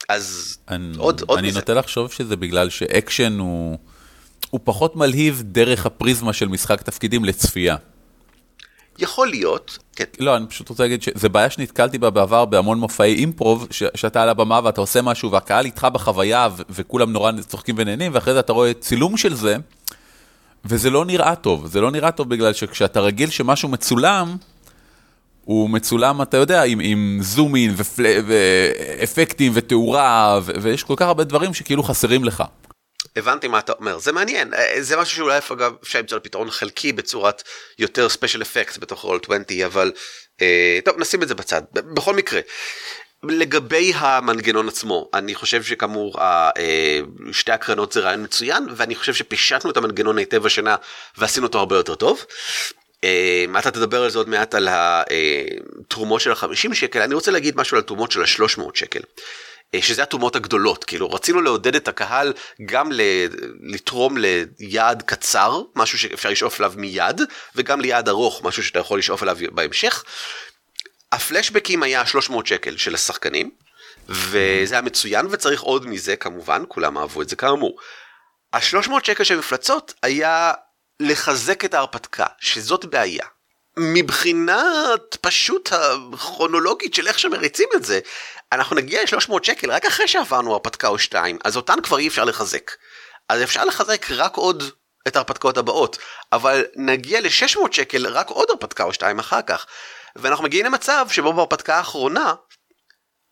אז 0.09 0.59
אני, 0.69 0.97
עוד, 0.99 1.23
עוד 1.26 1.38
אני 1.38 1.49
מזה. 1.49 1.59
נוטה 1.59 1.75
לחשוב 1.75 2.12
שזה 2.12 2.37
בגלל 2.37 2.71
שאקשן 2.71 3.38
הוא, 3.38 3.78
הוא 4.50 4.61
פחות 4.64 4.97
מלהיב 4.97 5.43
דרך 5.47 5.87
הפריזמה 5.87 6.33
של 6.33 6.49
משחק 6.49 6.83
תפקידים 6.83 7.25
לצפייה. 7.25 7.76
יכול 8.99 9.28
להיות. 9.28 9.78
כן. 9.97 10.05
לא, 10.21 10.37
אני 10.37 10.47
פשוט 10.47 10.69
רוצה 10.69 10.83
להגיד 10.83 11.02
שזה 11.02 11.28
בעיה 11.28 11.50
שנתקלתי 11.50 11.99
בה 11.99 12.11
בעבר 12.11 12.45
בהמון 12.45 12.78
מופעי 12.78 13.14
אימפרוב, 13.14 13.67
ש- 13.71 13.83
שאתה 13.95 14.23
על 14.23 14.28
הבמה 14.28 14.61
ואתה 14.64 14.81
עושה 14.81 15.02
משהו 15.02 15.31
והקהל 15.33 15.64
איתך 15.64 15.85
בחוויה 15.93 16.49
ו- 16.57 16.62
וכולם 16.71 17.12
נורא 17.12 17.33
צוחקים 17.49 17.75
ונהנים, 17.78 18.14
ואחרי 18.14 18.35
זה 18.35 18.40
אתה 18.40 18.52
רואה 18.52 18.75
צילום 18.75 19.17
של 19.17 19.35
זה, 19.35 19.57
וזה 20.64 20.90
לא 20.90 21.05
נראה 21.05 21.35
טוב. 21.37 21.67
זה 21.67 21.81
לא 21.81 21.90
נראה 21.90 22.11
טוב 22.11 22.28
בגלל 22.28 22.52
שכשאתה 22.52 23.00
רגיל 23.00 23.31
שמשהו 23.31 23.69
מצולם, 23.69 24.37
הוא 25.49 25.71
מצולם, 25.71 26.23
אתה 26.23 26.37
יודע, 26.37 26.62
עם, 26.62 26.81
עם 26.83 27.19
זום 27.23 27.57
אין. 27.57 27.75
ואפקטים 28.26 29.52
ותאורה, 29.55 30.40
ו... 30.43 30.52
ויש 30.62 30.83
כל 30.83 30.95
כך 30.97 31.07
הרבה 31.07 31.25
דברים 31.25 31.55
שכאילו 31.55 31.83
חסרים 31.83 32.25
לך. 32.25 32.43
הבנתי 33.17 33.49
מה 33.49 33.59
אתה 33.59 33.73
אומר, 33.73 33.99
זה 33.99 34.12
מעניין, 34.12 34.55
אה, 34.55 34.83
זה 34.83 34.97
משהו 34.97 35.17
שאולי 35.17 35.38
אגב 35.52 35.73
אפשר 35.83 35.99
למצוא 35.99 36.19
לפתרון 36.19 36.50
חלקי 36.50 36.93
בצורת 36.93 37.43
יותר 37.78 38.09
ספיישל 38.09 38.43
אפקט 38.43 38.78
בתוך 38.78 39.00
רול 39.00 39.21
20, 39.25 39.67
אבל 39.67 39.93
אה, 40.40 40.78
טוב 40.85 40.99
נשים 40.99 41.23
את 41.23 41.28
זה 41.28 41.35
בצד, 41.35 41.62
בכל 41.73 42.14
מקרה. 42.14 42.40
לגבי 43.23 43.93
המנגנון 43.95 44.69
עצמו, 44.69 45.11
אני 45.14 45.35
חושב 45.35 45.62
שכאמור 45.62 46.21
אה, 46.21 46.50
שתי 47.33 47.52
הקרנות 47.52 47.93
זה 47.93 48.00
רעיון 48.00 48.25
מצוין 48.25 48.67
ואני 48.76 48.95
חושב 48.95 49.14
שפישטנו 49.14 49.71
את 49.71 49.76
המנגנון 49.76 50.19
היטב 50.19 50.47
השנה 50.47 50.76
ועשינו 51.19 51.47
אותו 51.47 51.59
הרבה 51.59 51.76
יותר 51.76 51.95
טוב. 51.95 52.25
אתה 53.59 53.71
תדבר 53.71 54.02
על 54.02 54.11
זה 54.11 54.19
עוד 54.19 54.28
מעט 54.28 54.55
על 54.55 54.69
התרומות 54.71 56.21
של 56.21 56.31
ה-50 56.33 56.75
שקל, 56.75 57.02
אני 57.02 57.14
רוצה 57.14 57.31
להגיד 57.31 57.57
משהו 57.57 57.76
על 57.76 57.83
התרומות 57.83 58.12
של 58.12 58.23
ה-300 58.23 58.62
שקל. 58.75 59.00
אה, 59.75 59.83
שזה 59.83 60.02
התרומות 60.02 60.37
הגדולות, 60.37 60.85
כאילו 60.85 61.11
רצינו 61.11 61.40
לעודד 61.40 61.76
את 61.76 61.88
הקהל 61.88 62.33
גם 62.67 62.90
לתרום 63.61 64.17
ליעד 64.59 65.02
קצר, 65.02 65.62
משהו 65.75 65.99
שאפשר 65.99 66.31
לשאוף 66.31 66.61
אליו 66.61 66.73
מיד, 66.76 67.21
וגם 67.57 67.81
ליעד 67.81 68.09
ארוך, 68.09 68.45
משהו 68.45 68.64
שאתה 68.64 68.78
יכול 68.78 68.99
לשאוף 68.99 69.23
אליו 69.23 69.37
בהמשך. 69.50 70.05
הפלשבקים 71.12 71.83
היה 71.83 72.07
300 72.07 72.47
שקל 72.47 72.76
של 72.76 72.95
השחקנים, 72.95 73.50
וזה 74.09 74.75
היה 74.75 74.83
מצוין 74.83 75.26
וצריך 75.31 75.61
עוד 75.61 75.87
מזה 75.87 76.17
כמובן, 76.17 76.62
כולם 76.69 76.99
אהבו 76.99 77.23
את 77.23 77.28
זה 77.28 77.37
כאמור. 77.37 77.78
ה-300 78.52 78.93
שקל 79.05 79.25
של 79.25 79.38
מפלצות 79.38 79.95
היה 80.02 80.52
לחזק 81.00 81.64
את 81.64 81.75
ההרפתקה, 81.75 82.26
שזאת 82.40 82.85
בעיה. 82.85 83.26
מבחינת 83.78 85.17
פשוט 85.21 85.73
הכרונולוגית 85.73 86.95
של 86.95 87.07
איך 87.07 87.19
שמריצים 87.19 87.69
את 87.75 87.85
זה, 87.85 88.00
אנחנו 88.52 88.76
נגיע 88.76 89.02
ל-300 89.02 89.33
שקל 89.43 89.71
רק 89.71 89.85
אחרי 89.85 90.09
שעברנו 90.09 90.52
הרפתקה 90.52 90.88
או 90.88 90.99
שתיים, 90.99 91.38
אז 91.45 91.57
אותן 91.57 91.81
כבר 91.83 91.99
אי 91.99 92.09
אפשר 92.09 92.25
לחזק. 92.25 92.71
אז 93.28 93.43
אפשר 93.43 93.64
לחזק 93.64 94.07
רק 94.11 94.37
עוד 94.37 94.62
את 95.09 95.17
ההרפתקאות 95.17 95.59
הבאות, 95.59 95.99
אבל 96.33 96.64
נגיע 96.76 97.21
ל-600 97.21 97.61
שקל 97.73 98.07
רק 98.07 98.28
עוד 98.28 98.50
הרפתקה 98.50 98.85
או 98.85 98.93
שתיים 98.93 99.19
אחר 99.19 99.43
כך. 99.43 99.67
ואנחנו 100.17 100.45
מגיעים 100.45 100.67
למצב 100.67 101.07
שבו 101.11 101.33
בהרפתקה 101.33 101.76
האחרונה, 101.76 102.35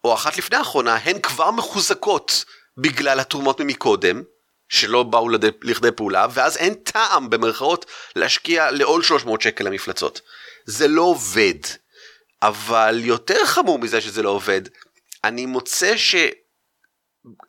או 0.04 0.14
אחת 0.14 0.38
לפני 0.38 0.56
האחרונה, 0.56 0.94
הן 0.94 1.20
כבר 1.20 1.50
מחוזקות 1.50 2.44
בגלל 2.76 3.20
התרומות 3.20 3.60
ממקודם, 3.60 4.22
שלא 4.68 5.02
באו 5.02 5.28
לד... 5.28 5.44
לכדי 5.62 5.92
פעולה, 5.92 6.26
ואז 6.30 6.56
אין 6.56 6.74
טעם 6.74 7.30
במרכאות 7.30 7.86
להשקיע 8.16 8.70
לעוד 8.70 9.04
300 9.04 9.42
שקל 9.42 9.64
למפלצות. 9.64 10.20
זה 10.66 10.88
לא 10.88 11.02
עובד. 11.02 11.54
אבל 12.42 13.00
יותר 13.04 13.46
חמור 13.46 13.78
מזה 13.78 14.00
שזה 14.00 14.22
לא 14.22 14.30
עובד, 14.30 14.60
אני 15.24 15.46
מוצא 15.46 15.94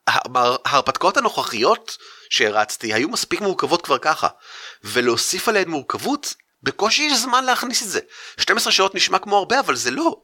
שההרפתקאות 0.07 1.17
הנוכחיות 1.17 1.97
שהרצתי 2.29 2.93
היו 2.93 3.09
מספיק 3.09 3.41
מורכבות 3.41 3.81
כבר 3.81 3.97
ככה, 3.97 4.27
ולהוסיף 4.83 5.49
עליהן 5.49 5.69
מורכבות, 5.69 6.35
בקושי 6.63 7.03
יש 7.03 7.17
זמן 7.17 7.45
להכניס 7.45 7.83
את 7.83 7.87
זה. 7.87 7.99
12 8.37 8.73
שעות 8.73 8.95
נשמע 8.95 9.19
כמו 9.19 9.37
הרבה, 9.37 9.59
אבל 9.59 9.75
זה 9.75 9.91
לא. 9.91 10.21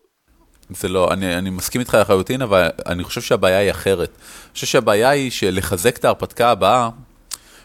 זה 0.80 0.88
לא, 0.88 1.14
אני, 1.14 1.38
אני 1.38 1.50
מסכים 1.50 1.82
איתך 1.82 1.98
לחלוטין, 2.02 2.42
אבל 2.42 2.70
אני 2.86 3.04
חושב 3.04 3.22
שהבעיה 3.22 3.58
היא 3.58 3.72
אחרת. 3.72 4.10
אני 4.10 4.54
חושב 4.54 4.68
שהבעיה 4.68 5.10
היא 5.10 5.32
שלחזק 5.32 5.98
את 5.98 6.06
ההרפתקה 6.06 6.50
הבאה, 6.50 6.90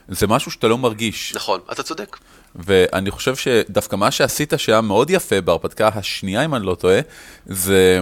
זה 0.09 0.27
משהו 0.27 0.51
שאתה 0.51 0.69
לא 0.69 0.79
מרגיש. 0.79 1.33
נכון, 1.37 1.61
אתה 1.73 1.83
צודק. 1.83 2.17
ואני 2.55 3.11
חושב 3.11 3.37
שדווקא 3.37 3.97
מה 3.97 4.11
שעשית 4.11 4.53
שהיה 4.57 4.81
מאוד 4.81 5.11
יפה 5.11 5.41
בהרפתקה 5.41 5.91
השנייה, 5.95 6.45
אם 6.45 6.55
אני 6.55 6.67
לא 6.67 6.75
טועה, 6.75 7.01
זה 7.47 8.01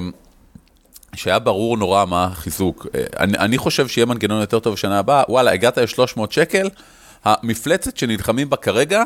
שהיה 1.14 1.38
ברור 1.38 1.76
נורא 1.76 2.04
מה 2.04 2.24
החיזוק. 2.24 2.86
אני, 3.18 3.38
אני 3.38 3.58
חושב 3.58 3.88
שיהיה 3.88 4.06
מנגנון 4.06 4.40
יותר 4.40 4.58
טוב 4.58 4.74
בשנה 4.74 4.98
הבאה, 4.98 5.22
וואלה, 5.28 5.52
הגעת 5.52 5.78
ל-300 5.78 6.20
שקל, 6.30 6.68
המפלצת 7.24 7.96
שנלחמים 7.96 8.50
בה 8.50 8.56
כרגע, 8.56 9.02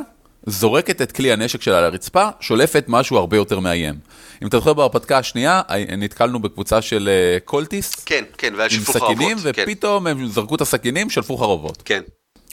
זורקת 0.47 1.03
את 1.03 1.13
כלי 1.13 1.33
הנשק 1.33 1.63
שלה 1.63 1.81
לרצפה, 1.81 2.29
שולפת 2.41 2.85
משהו 2.89 3.17
הרבה 3.17 3.37
יותר 3.37 3.61
מאיים. 3.61 3.95
אם 4.43 4.47
אתה 4.47 4.57
זוכר 4.57 4.73
בהרפתקה 4.73 5.19
השנייה, 5.19 5.63
נתקלנו 5.99 6.39
בקבוצה 6.39 6.83
של 6.83 7.09
אה, 7.09 7.39
קולטיסט. 7.45 8.03
כן, 8.07 8.25
כן, 8.39 8.55
והיה 8.57 8.69
עם 8.73 8.81
שפוך 8.81 8.97
חרבות. 8.97 9.17
סכינים, 9.17 9.37
כן, 9.53 9.65
ופתאום 9.67 10.07
הם 10.07 10.27
זרקו 10.29 10.55
את 10.55 10.61
הסכינים, 10.61 11.11
שלפו 11.11 11.37
חרבות. 11.37 11.83
כן. 11.85 12.03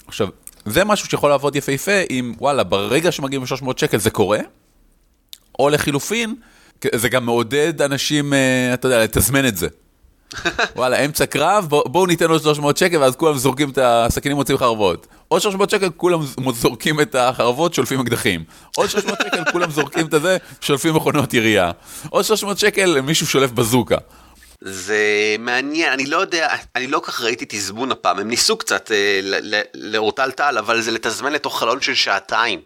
עכשיו, 0.07 0.27
זה 0.65 0.83
משהו 0.83 1.09
שיכול 1.09 1.29
לעבוד 1.29 1.55
יפהפה 1.55 2.01
אם, 2.09 2.33
וואלה, 2.37 2.63
ברגע 2.63 3.11
שמגיעים 3.11 3.43
ל-300 3.43 3.71
שקל 3.77 3.97
זה 3.97 4.09
קורה, 4.09 4.39
או 5.59 5.69
לחילופין, 5.69 6.35
זה 6.95 7.09
גם 7.09 7.25
מעודד 7.25 7.81
אנשים, 7.81 8.33
אה, 8.33 8.73
אתה 8.73 8.87
יודע, 8.87 9.03
לתזמן 9.03 9.47
את 9.47 9.57
זה. 9.57 9.67
וואלה, 10.75 11.05
אמצע 11.05 11.25
קרב, 11.25 11.65
בוא- 11.69 11.89
בואו 11.89 12.05
ניתן 12.05 12.25
לו 12.27 12.39
300 12.39 12.77
שקל, 12.77 12.97
ואז 12.97 13.15
כולם 13.15 13.37
זורקים 13.37 13.69
את 13.69 13.77
הסכינים, 13.81 14.37
מוציאים 14.37 14.59
חרבות. 14.59 15.07
עוד 15.27 15.41
300 15.41 15.69
שקל, 15.69 15.89
כולם 15.97 16.19
זורקים 16.53 17.01
את 17.01 17.15
החרבות, 17.15 17.73
שולפים 17.73 17.99
אקדחים. 17.99 18.43
עוד 18.75 18.89
300 18.89 19.17
שקל, 19.25 19.51
כולם 19.51 19.71
זורקים 19.71 20.05
את 20.07 20.13
הזה, 20.13 20.37
שולפים 20.61 20.95
מכונות 20.95 21.33
ירייה. 21.33 21.71
עוד 22.09 22.25
300 22.25 22.57
שקל, 22.59 23.01
מישהו 23.01 23.27
שולף 23.27 23.51
בזוקה. 23.51 23.97
זה 24.61 25.35
מעניין, 25.39 25.93
אני 25.93 26.05
לא 26.05 26.17
יודע, 26.17 26.55
אני 26.75 26.87
לא 26.87 27.01
כך 27.03 27.21
ראיתי 27.21 27.45
תזמון 27.49 27.91
הפעם, 27.91 28.19
הם 28.19 28.27
ניסו 28.27 28.57
קצת 28.57 28.91
אה, 28.91 29.19
לאורטל 29.73 30.31
טל, 30.31 30.57
אבל 30.57 30.81
זה 30.81 30.91
לתזמן 30.91 31.31
לתוך 31.33 31.59
חלון 31.59 31.81
של 31.81 31.95
שעתיים, 31.95 32.61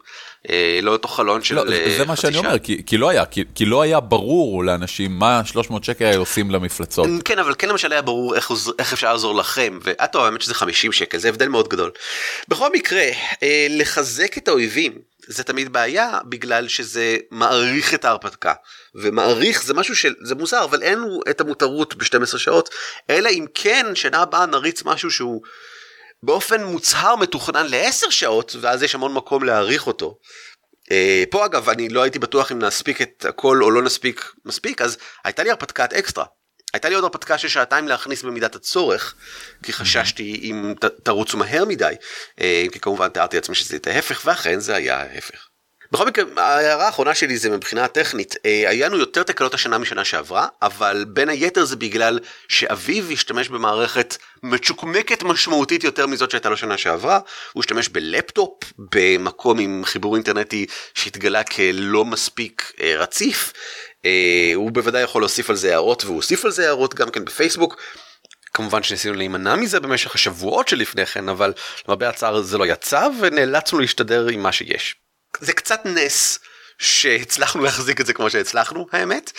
אה, 0.49 0.79
לא 0.81 0.93
לתוך 0.93 1.15
חלון 1.15 1.43
של 1.43 1.55
לא, 1.55 1.61
אה, 1.71 1.95
זה 1.97 2.05
מה 2.05 2.13
חצי 2.15 2.21
שאני 2.21 2.33
שעה. 2.33 2.41
אומר, 2.41 2.59
כי, 2.59 2.83
כי 2.85 2.97
לא 2.97 3.09
היה, 3.09 3.25
כי, 3.25 3.43
כי 3.55 3.65
לא 3.65 3.81
היה 3.81 3.99
ברור 3.99 4.63
לאנשים 4.63 5.19
מה 5.19 5.41
300 5.45 5.83
שקל 5.83 6.15
עושים 6.17 6.51
למפלצות. 6.51 7.07
כן, 7.25 7.39
אבל 7.39 7.55
כן 7.57 7.69
למשל 7.69 7.91
היה 7.91 8.01
ברור 8.01 8.35
איך, 8.35 8.51
איך 8.79 8.93
אפשר 8.93 9.11
לעזור 9.11 9.35
לכם, 9.35 9.79
ואת 9.83 10.15
האמת 10.15 10.41
שזה 10.41 10.53
50 10.53 10.91
שקל, 10.91 11.17
זה 11.17 11.29
הבדל 11.29 11.47
מאוד 11.47 11.67
גדול. 11.67 11.91
בכל 12.47 12.69
מקרה, 12.73 13.05
אה, 13.43 13.67
לחזק 13.69 14.37
את 14.37 14.47
האויבים, 14.47 14.91
זה 15.31 15.43
תמיד 15.43 15.73
בעיה, 15.73 16.19
בגלל 16.25 16.67
שזה 16.67 17.17
מעריך 17.31 17.93
את 17.93 18.05
ההרפתקה. 18.05 18.53
ומעריך 18.95 19.63
זה 19.63 19.73
משהו 19.73 19.95
של, 19.95 20.13
זה 20.23 20.35
מוזר, 20.35 20.63
אבל 20.63 20.83
אין 20.83 20.99
את 21.29 21.41
המותרות 21.41 21.95
ב-12 21.95 22.37
שעות, 22.37 22.69
אלא 23.09 23.29
אם 23.29 23.45
כן, 23.53 23.85
שנה 23.95 24.21
הבאה 24.21 24.45
נריץ 24.45 24.83
משהו 24.85 25.11
שהוא 25.11 25.41
באופן 26.23 26.63
מוצהר 26.63 27.15
מתוכנן 27.15 27.65
ל-10 27.67 28.11
שעות, 28.11 28.55
ואז 28.61 28.83
יש 28.83 28.95
המון 28.95 29.13
מקום 29.13 29.43
להעריך 29.43 29.87
אותו. 29.87 30.17
אה, 30.91 31.23
פה 31.29 31.45
אגב 31.45 31.69
אני 31.69 31.89
לא 31.89 32.01
הייתי 32.01 32.19
בטוח 32.19 32.51
אם 32.51 32.59
נספיק 32.59 33.01
את 33.01 33.25
הכל 33.29 33.63
או 33.63 33.71
לא 33.71 33.81
נספיק 33.81 34.31
מספיק 34.45 34.81
אז 34.81 34.97
הייתה 35.23 35.43
לי 35.43 35.49
הרפתקת 35.49 35.93
אקסטרה. 35.93 36.25
הייתה 36.73 36.89
לי 36.89 36.95
עוד 36.95 37.03
הרפתקה 37.03 37.37
של 37.37 37.47
שעתיים 37.47 37.87
להכניס 37.87 38.23
במידת 38.23 38.55
הצורך 38.55 39.15
כי 39.63 39.73
חששתי 39.73 40.39
אם 40.43 40.73
ת, 40.79 40.85
תרוצו 40.85 41.37
מהר 41.37 41.65
מדי 41.65 41.93
אה, 42.41 42.65
כי 42.71 42.79
כמובן 42.79 43.09
תיארתי 43.09 43.37
לעצמי 43.37 43.55
שזה 43.55 43.75
את 43.75 43.87
ההפך 43.87 44.21
ואכן 44.25 44.59
זה 44.59 44.75
היה 44.75 44.97
ההפך. 45.01 45.47
בכל 45.91 46.07
מקרה 46.07 46.25
ההערה 46.37 46.85
האחרונה 46.85 47.15
שלי 47.15 47.37
זה 47.37 47.49
מבחינה 47.49 47.87
טכנית 47.87 48.35
אה, 48.45 48.69
היה 48.69 48.87
לנו 48.87 48.97
יותר 48.97 49.23
תקלות 49.23 49.53
השנה 49.53 49.77
משנה 49.77 50.05
שעברה 50.05 50.47
אבל 50.61 51.05
בין 51.07 51.29
היתר 51.29 51.65
זה 51.65 51.75
בגלל 51.75 52.19
שאביב 52.47 53.09
השתמש 53.11 53.49
במערכת 53.49 54.17
מצ'וקמקת 54.43 55.23
משמעותית 55.23 55.83
יותר 55.83 56.07
מזאת 56.07 56.31
שהייתה 56.31 56.49
לו 56.49 56.57
שנה 56.57 56.77
שעברה. 56.77 57.19
הוא 57.53 57.61
השתמש 57.61 57.89
בלפטופ 57.89 58.53
במקום 58.77 59.59
עם 59.59 59.81
חיבור 59.85 60.15
אינטרנטי 60.15 60.65
שהתגלה 60.93 61.43
כלא 61.43 62.05
מספיק 62.05 62.73
אה, 62.81 62.93
רציף 62.97 63.53
אה, 64.05 64.51
הוא 64.55 64.71
בוודאי 64.71 65.01
יכול 65.01 65.21
להוסיף 65.21 65.49
על 65.49 65.55
זה 65.55 65.71
הערות 65.71 66.05
והוא 66.05 66.15
הוסיף 66.15 66.45
על 66.45 66.51
זה 66.51 66.65
הערות 66.65 66.93
גם 66.93 67.09
כן 67.09 67.25
בפייסבוק. 67.25 67.77
כמובן 68.53 68.83
שניסינו 68.83 69.13
להימנע 69.13 69.55
מזה 69.55 69.79
במשך 69.79 70.15
השבועות 70.15 70.67
שלפני 70.67 71.05
כן 71.05 71.29
אבל 71.29 71.53
למרבה 71.87 72.09
הצער 72.09 72.41
זה 72.41 72.57
לא 72.57 72.65
יצא 72.65 73.07
ונאלצנו 73.21 73.79
להשתדר 73.79 74.27
עם 74.27 74.43
מה 74.43 74.51
שיש. 74.51 74.95
זה 75.39 75.53
קצת 75.53 75.81
נס 75.85 76.39
שהצלחנו 76.77 77.63
להחזיק 77.63 78.01
את 78.01 78.05
זה 78.05 78.13
כמו 78.13 78.29
שהצלחנו 78.29 78.87
האמת. 78.91 79.31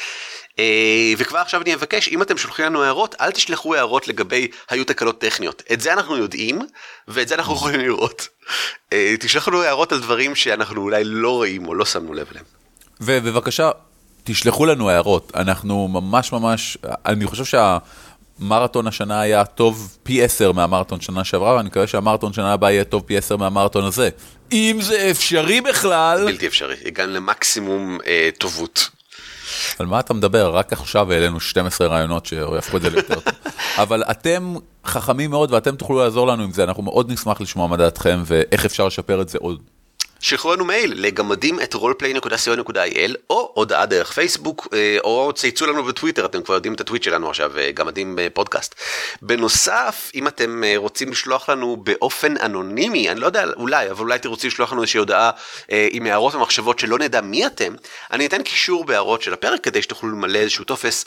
אה, 0.59 1.13
וכבר 1.19 1.39
עכשיו 1.39 1.63
אני 1.63 1.75
אבקש 1.75 2.09
אם 2.09 2.23
אתם 2.23 2.39
שולחים 2.39 2.65
לנו 2.65 2.83
הערות 2.83 3.15
אל 3.21 3.31
תשלחו 3.31 3.75
הערות 3.75 4.09
לגבי 4.09 4.49
היו 4.71 4.85
תקלות 4.85 5.21
טכניות 5.21 5.63
את 5.73 5.81
זה 5.81 5.93
אנחנו 5.93 6.17
יודעים 6.17 6.61
ואת 7.09 7.29
זה 7.29 7.35
אנחנו 7.35 7.55
יכולים 7.55 7.81
לראות. 7.81 8.29
אה, 8.93 9.15
תשלחו 9.21 9.51
לנו 9.51 9.63
הערות 9.63 9.93
על 9.93 10.01
דברים 10.01 10.35
שאנחנו 10.35 10.83
אולי 10.83 11.05
לא 11.05 11.31
רואים 11.31 11.69
או 11.69 11.75
לא 11.75 11.85
שמנו 11.85 12.15
לב 12.15 12.27
אליהם. 12.31 12.45
ובבקשה, 13.01 13.71
תשלחו 14.25 14.67
לנו 14.67 14.91
הערות. 14.91 15.33
אנחנו 15.35 15.89
ממש 15.89 16.33
ממש, 16.33 16.79
אני 17.07 17.27
חושב 17.27 17.45
שהמרתון 17.45 18.87
השנה 18.87 19.21
היה 19.21 19.45
טוב 19.45 19.97
פי 20.03 20.23
עשר 20.23 20.53
מהמרתון 20.53 21.01
שנה 21.01 21.25
שעברה, 21.25 21.57
ואני 21.57 21.69
מקווה 21.69 21.87
שהמרתון 21.87 22.33
שנה 22.33 22.53
הבאה 22.53 22.73
יהיה 22.73 22.85
טוב 22.85 23.03
פי 23.07 23.17
עשר 23.17 23.37
מהמרתון 23.37 23.85
הזה. 23.85 24.09
אם 24.53 24.79
זה 24.81 25.11
אפשרי 25.11 25.61
בכלל. 25.61 26.25
בלתי 26.27 26.47
אפשרי 26.47 26.77
הגענו 26.85 27.13
למקסימום 27.13 27.99
אה, 28.07 28.29
טובות. 28.39 28.91
על 29.79 29.87
מה 29.87 30.01
אתה 30.01 30.15
מדבר? 30.15 30.57
רק 30.57 30.73
עכשיו 30.73 31.13
העלינו 31.13 31.41
12 31.41 31.87
רעיונות 31.87 32.27
שיהפכו 32.27 32.77
את 32.77 32.83
זה 32.83 32.91
ליותר 32.91 33.15
טוב. 33.15 33.25
אבל 33.83 34.03
אתם 34.11 34.55
חכמים 34.85 35.31
מאוד 35.31 35.53
ואתם 35.53 35.77
תוכלו 35.77 35.99
לעזור 35.99 36.27
לנו 36.27 36.43
עם 36.43 36.53
זה, 36.53 36.65
אנחנו 36.65 36.83
מאוד 36.83 37.13
נשמח 37.13 37.41
לשמוע 37.41 37.67
מה 37.67 37.77
דעתכם 37.77 38.23
ואיך 38.27 38.65
אפשר 38.65 38.87
לשפר 38.87 39.21
את 39.21 39.29
זה 39.29 39.39
עוד. 39.41 39.63
שלחו 40.23 40.53
לנו 40.53 40.65
מייל 40.65 41.07
לגמדים 41.07 41.61
את 41.61 41.75
roleplay.co.il 41.75 43.17
או 43.31 43.53
הודעה 43.55 43.87
דרך 43.87 44.13
פייסבוק 44.13 44.69
אה, 44.73 44.97
או 45.05 45.33
צייצו 45.35 45.67
לנו 45.67 45.85
בטוויטר 45.85 46.27
אתם 46.27 46.43
כבר 46.43 46.55
יודעים 46.55 46.75
את 46.75 46.81
הטוויט 46.81 47.03
שלנו 47.03 47.31
עכשיו 47.31 47.59
אה, 47.59 47.71
גמדים 47.73 48.19
אה, 48.19 48.27
פודקאסט. 48.35 48.75
בנוסף 49.23 50.11
אם 50.15 50.29
אתם 50.29 50.63
רוצים 50.77 51.11
לשלוח 51.11 51.49
לנו 51.49 51.77
באופן 51.77 52.37
אנונימי 52.37 53.11
אני 53.11 53.21
לא 53.21 53.27
יודע 53.27 53.45
אולי 53.57 53.91
אבל 53.91 54.01
אולי 54.01 54.15
אתם 54.15 54.29
רוצים 54.29 54.49
לשלוח 54.49 54.73
לנו 54.73 54.83
איזושהי 54.83 54.99
הודעה 54.99 55.31
עם 55.69 56.07
הערות 56.07 56.35
ומחשבות 56.35 56.79
שלא 56.79 56.99
נדע 56.99 57.21
מי 57.21 57.47
אתם 57.47 57.75
אני 58.11 58.27
אתן 58.27 58.43
קישור 58.43 58.85
בהערות 58.85 59.23
של 59.23 59.33
הפרק 59.33 59.65
כדי 59.65 59.83
שתוכלו 59.83 60.11
למלא 60.11 60.39
איזשהו 60.39 60.65
טופס 60.65 61.05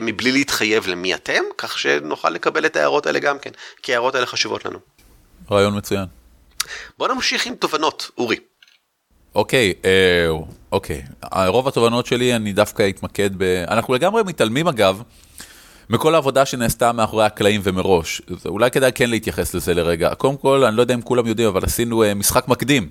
מבלי 0.00 0.32
להתחייב 0.32 0.86
למי 0.86 1.14
אתם 1.14 1.42
כך 1.58 1.78
שנוכל 1.78 2.30
לקבל 2.30 2.66
את 2.66 2.76
ההערות 2.76 3.06
האלה 3.06 3.18
גם 3.18 3.38
כן 3.38 3.50
כי 3.82 3.92
ההערות 3.92 4.14
האלה 4.14 4.26
חשובות 4.26 4.64
לנו. 4.64 4.78
רעיון 5.50 5.76
מצוין. 5.76 6.06
בוא 6.98 7.08
נמשיך 7.08 7.46
עם 7.46 7.54
תובנות 7.54 8.10
אורי. 8.18 8.36
אוקיי, 9.36 9.72
אה, 9.84 10.28
אוקיי. 10.72 11.02
רוב 11.46 11.68
התובנות 11.68 12.06
שלי 12.06 12.36
אני 12.36 12.52
דווקא 12.52 12.88
אתמקד 12.88 13.30
ב... 13.38 13.64
אנחנו 13.68 13.94
לגמרי 13.94 14.22
מתעלמים 14.22 14.68
אגב, 14.68 15.02
מכל 15.90 16.14
העבודה 16.14 16.46
שנעשתה 16.46 16.92
מאחורי 16.92 17.24
הקלעים 17.24 17.60
ומראש. 17.64 18.22
אולי 18.46 18.70
כדאי 18.70 18.90
כן 18.94 19.10
להתייחס 19.10 19.54
לזה 19.54 19.74
לרגע. 19.74 20.14
קודם 20.14 20.36
כל, 20.36 20.64
אני 20.64 20.76
לא 20.76 20.80
יודע 20.82 20.94
אם 20.94 21.02
כולם 21.02 21.26
יודעים, 21.26 21.48
אבל 21.48 21.64
עשינו 21.64 22.02
אה, 22.02 22.14
משחק 22.14 22.48
מקדים. 22.48 22.88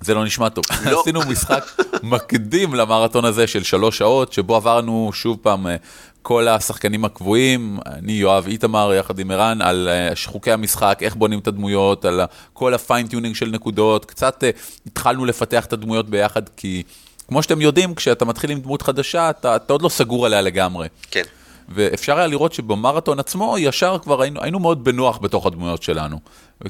זה 0.00 0.14
לא 0.14 0.24
נשמע 0.24 0.48
טוב. 0.48 0.64
לא. 0.84 1.00
עשינו 1.00 1.20
משחק 1.28 1.64
מקדים 2.02 2.74
למרתון 2.74 3.24
הזה 3.24 3.46
של 3.46 3.62
שלוש 3.62 3.98
שעות, 3.98 4.32
שבו 4.32 4.56
עברנו 4.56 5.10
שוב 5.14 5.38
פעם 5.42 5.66
אה, 5.66 5.76
כל 6.22 6.48
השחקנים 6.48 7.04
הקבועים, 7.04 7.78
אני, 7.86 8.12
יואב, 8.12 8.46
איתמר, 8.46 8.92
יחד 8.94 9.18
עם 9.18 9.30
ערן, 9.30 9.62
על 9.62 9.88
אה, 9.88 10.12
חוקי 10.26 10.52
המשחק, 10.52 10.98
איך 11.02 11.14
בונים 11.14 11.38
את 11.38 11.46
הדמויות, 11.46 12.04
על 12.04 12.20
כל 12.52 12.74
ה 12.74 12.80
fine 12.80 13.01
tuning 13.01 13.34
של 13.34 13.46
נקודות, 13.50 14.04
קצת 14.04 14.44
אה, 14.44 14.50
התחלנו 14.86 15.24
לפתח 15.24 15.66
את 15.66 15.72
הדמויות 15.72 16.10
ביחד, 16.10 16.42
כי 16.56 16.82
כמו 17.28 17.42
שאתם 17.42 17.60
יודעים, 17.60 17.94
כשאתה 17.94 18.24
מתחיל 18.24 18.50
עם 18.50 18.60
דמות 18.60 18.82
חדשה, 18.82 19.30
אתה, 19.30 19.56
אתה 19.56 19.72
עוד 19.72 19.82
לא 19.82 19.88
סגור 19.88 20.26
עליה 20.26 20.40
לגמרי. 20.40 20.88
כן. 21.10 21.22
ואפשר 21.68 22.18
היה 22.18 22.26
לראות 22.26 22.52
שבמרתון 22.52 23.18
עצמו, 23.18 23.56
ישר 23.58 23.98
כבר 24.02 24.22
היינו, 24.22 24.42
היינו 24.42 24.58
מאוד 24.58 24.84
בנוח 24.84 25.18
בתוך 25.18 25.46
הדמויות 25.46 25.82
שלנו, 25.82 26.20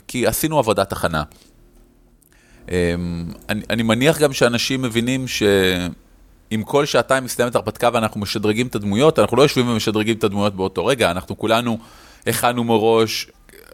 כי 0.09 0.27
עשינו 0.27 0.59
עבודת 0.59 0.93
הכנה. 0.93 1.23
אמ, 2.69 3.25
אני, 3.49 3.61
אני 3.71 3.83
מניח 3.83 4.19
גם 4.19 4.33
שאנשים 4.33 4.83
מבינים 4.83 5.29
שאם 5.29 6.63
כל 6.65 6.87
שעתיים 6.87 7.25
מסתיימת 7.25 7.55
הרפתקה 7.55 7.91
ואנחנו 7.93 8.21
משדרגים 8.21 8.67
את 8.67 8.75
הדמויות, 8.75 9.19
אנחנו 9.19 9.37
לא 9.37 9.43
יושבים 9.43 9.69
ומשדרגים 9.69 10.17
את 10.17 10.25
הדמויות 10.25 10.57
באותו 10.57 10.87
רגע, 10.87 11.11
אנחנו 11.11 11.39
כולנו 11.39 11.79
הכנו 12.27 12.65
מראש 12.65 13.27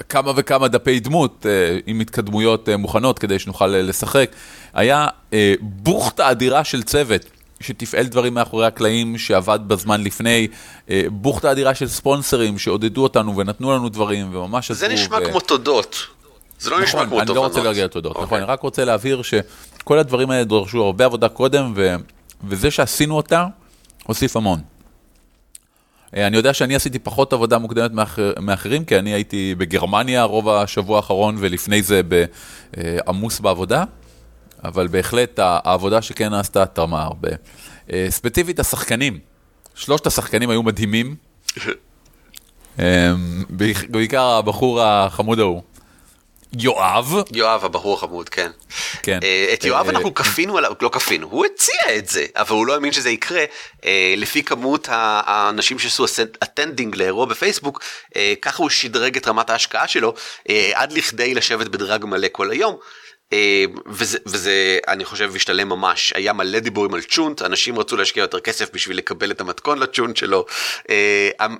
כמה 0.08 0.32
וכמה 0.36 0.68
דפי 0.68 1.00
דמות 1.00 1.46
אה, 1.48 1.78
עם 1.86 2.00
התקדמויות 2.00 2.68
אה, 2.68 2.76
מוכנות 2.76 3.18
כדי 3.18 3.38
שנוכל 3.38 3.74
אה, 3.74 3.82
לשחק. 3.82 4.30
היה 4.74 5.06
אה, 5.32 5.54
בוכטה 5.60 6.30
אדירה 6.30 6.64
של 6.64 6.82
צוות. 6.82 7.24
שתפעל 7.60 8.06
דברים 8.06 8.34
מאחורי 8.34 8.66
הקלעים, 8.66 9.18
שעבד 9.18 9.58
בזמן 9.66 10.04
לפני, 10.04 10.48
אה, 10.90 11.02
בוכטה 11.10 11.52
אדירה 11.52 11.74
של 11.74 11.88
ספונסרים 11.88 12.58
שעודדו 12.58 13.02
אותנו 13.02 13.36
ונתנו 13.36 13.72
לנו 13.72 13.88
דברים, 13.88 14.34
וממש 14.34 14.70
זה 14.70 14.86
עזרו. 14.86 14.98
נשמע 14.98 15.18
ו... 15.22 15.30
כמו 15.30 15.40
תודות. 15.40 16.06
זה 16.60 16.70
לא 16.70 16.80
נשמע 16.82 17.00
נכון, 17.00 17.08
כמו 17.08 17.18
אני 17.18 17.26
תובנות. 17.26 17.44
לא 17.44 17.48
רוצה 17.48 17.68
להגיע 17.68 17.84
לתודות, 17.84 18.12
אוקיי. 18.12 18.24
נכון, 18.24 18.38
אני 18.38 18.46
רק 18.46 18.60
רוצה 18.60 18.84
להבהיר 18.84 19.22
שכל 19.22 19.98
הדברים 19.98 20.30
האלה 20.30 20.44
דרשו 20.44 20.84
הרבה 20.84 21.04
עבודה 21.04 21.28
קודם, 21.28 21.72
ו... 21.76 21.94
וזה 22.44 22.70
שעשינו 22.70 23.16
אותה, 23.16 23.46
הוסיף 24.06 24.36
המון. 24.36 24.60
אה, 26.16 26.26
אני 26.26 26.36
יודע 26.36 26.54
שאני 26.54 26.74
עשיתי 26.74 26.98
פחות 26.98 27.32
עבודה 27.32 27.58
מוקדמת 27.58 27.92
מאחר, 27.92 28.32
מאחרים, 28.40 28.84
כי 28.84 28.98
אני 28.98 29.10
הייתי 29.10 29.54
בגרמניה 29.58 30.22
רוב 30.22 30.48
השבוע 30.48 30.96
האחרון, 30.96 31.36
ולפני 31.38 31.82
זה 31.82 32.00
אה, 32.76 32.98
עמוס 33.08 33.40
בעבודה, 33.40 33.84
אבל 34.64 34.86
בהחלט 34.86 35.38
העבודה 35.38 36.02
שכן 36.02 36.28
נעשתה 36.28 36.66
תרמה 36.66 37.02
הרבה. 37.02 37.28
אה, 37.92 38.06
ספציפית 38.10 38.60
השחקנים, 38.60 39.18
שלושת 39.74 40.06
השחקנים 40.06 40.50
היו 40.50 40.62
מדהימים, 40.62 41.14
אה, 42.80 43.12
בעיקר 43.88 44.22
הבחור 44.22 44.82
החמוד 44.82 45.38
ההוא. 45.38 45.62
יואב. 46.58 47.14
יואב 47.32 47.64
הבחור 47.64 47.94
החמוד, 47.94 48.28
כן. 48.28 48.50
כן. 49.02 49.18
אה, 49.22 49.50
את 49.52 49.64
יואב 49.64 49.86
אה, 49.86 49.90
אנחנו 49.90 50.14
כפינו 50.14 50.58
עליו, 50.58 50.72
לא 50.82 50.88
כפינו, 50.88 51.28
הוא 51.30 51.46
הציע 51.46 51.96
את 51.98 52.08
זה, 52.08 52.26
אבל 52.36 52.56
הוא 52.56 52.66
לא 52.66 52.74
האמין 52.74 52.92
שזה 52.92 53.10
יקרה. 53.10 53.44
אה, 53.84 54.14
לפי 54.16 54.42
כמות 54.42 54.88
האנשים 54.90 55.78
שעשו 55.78 56.04
attending 56.42 56.96
לאירוע 56.96 57.26
בפייסבוק, 57.26 57.82
אה, 58.16 58.34
ככה 58.42 58.62
הוא 58.62 58.70
שדרג 58.70 59.16
את 59.16 59.28
רמת 59.28 59.50
ההשקעה 59.50 59.88
שלו, 59.88 60.14
אה, 60.48 60.70
עד 60.74 60.92
לכדי 60.92 61.34
לשבת 61.34 61.66
ב 61.66 61.74
drag 61.74 62.04
מלא 62.04 62.28
כל 62.32 62.50
היום. 62.50 62.76
אה, 63.32 63.64
וזה, 63.86 64.18
וזה 64.26 64.52
אני 64.88 65.04
חושב 65.04 65.32
השתלם 65.36 65.68
ממש 65.68 66.12
היה 66.16 66.32
מלא 66.32 66.58
דיבורים 66.58 66.94
על 66.94 67.00
צ'ולנט 67.02 67.42
אנשים 67.42 67.78
רצו 67.78 67.96
להשקיע 67.96 68.20
יותר 68.20 68.40
כסף 68.40 68.68
בשביל 68.74 68.96
לקבל 68.96 69.30
את 69.30 69.40
המתכון 69.40 69.78
לצ'ולנט 69.78 70.16
שלו 70.16 70.46
אה, 70.90 71.30
המ- 71.38 71.56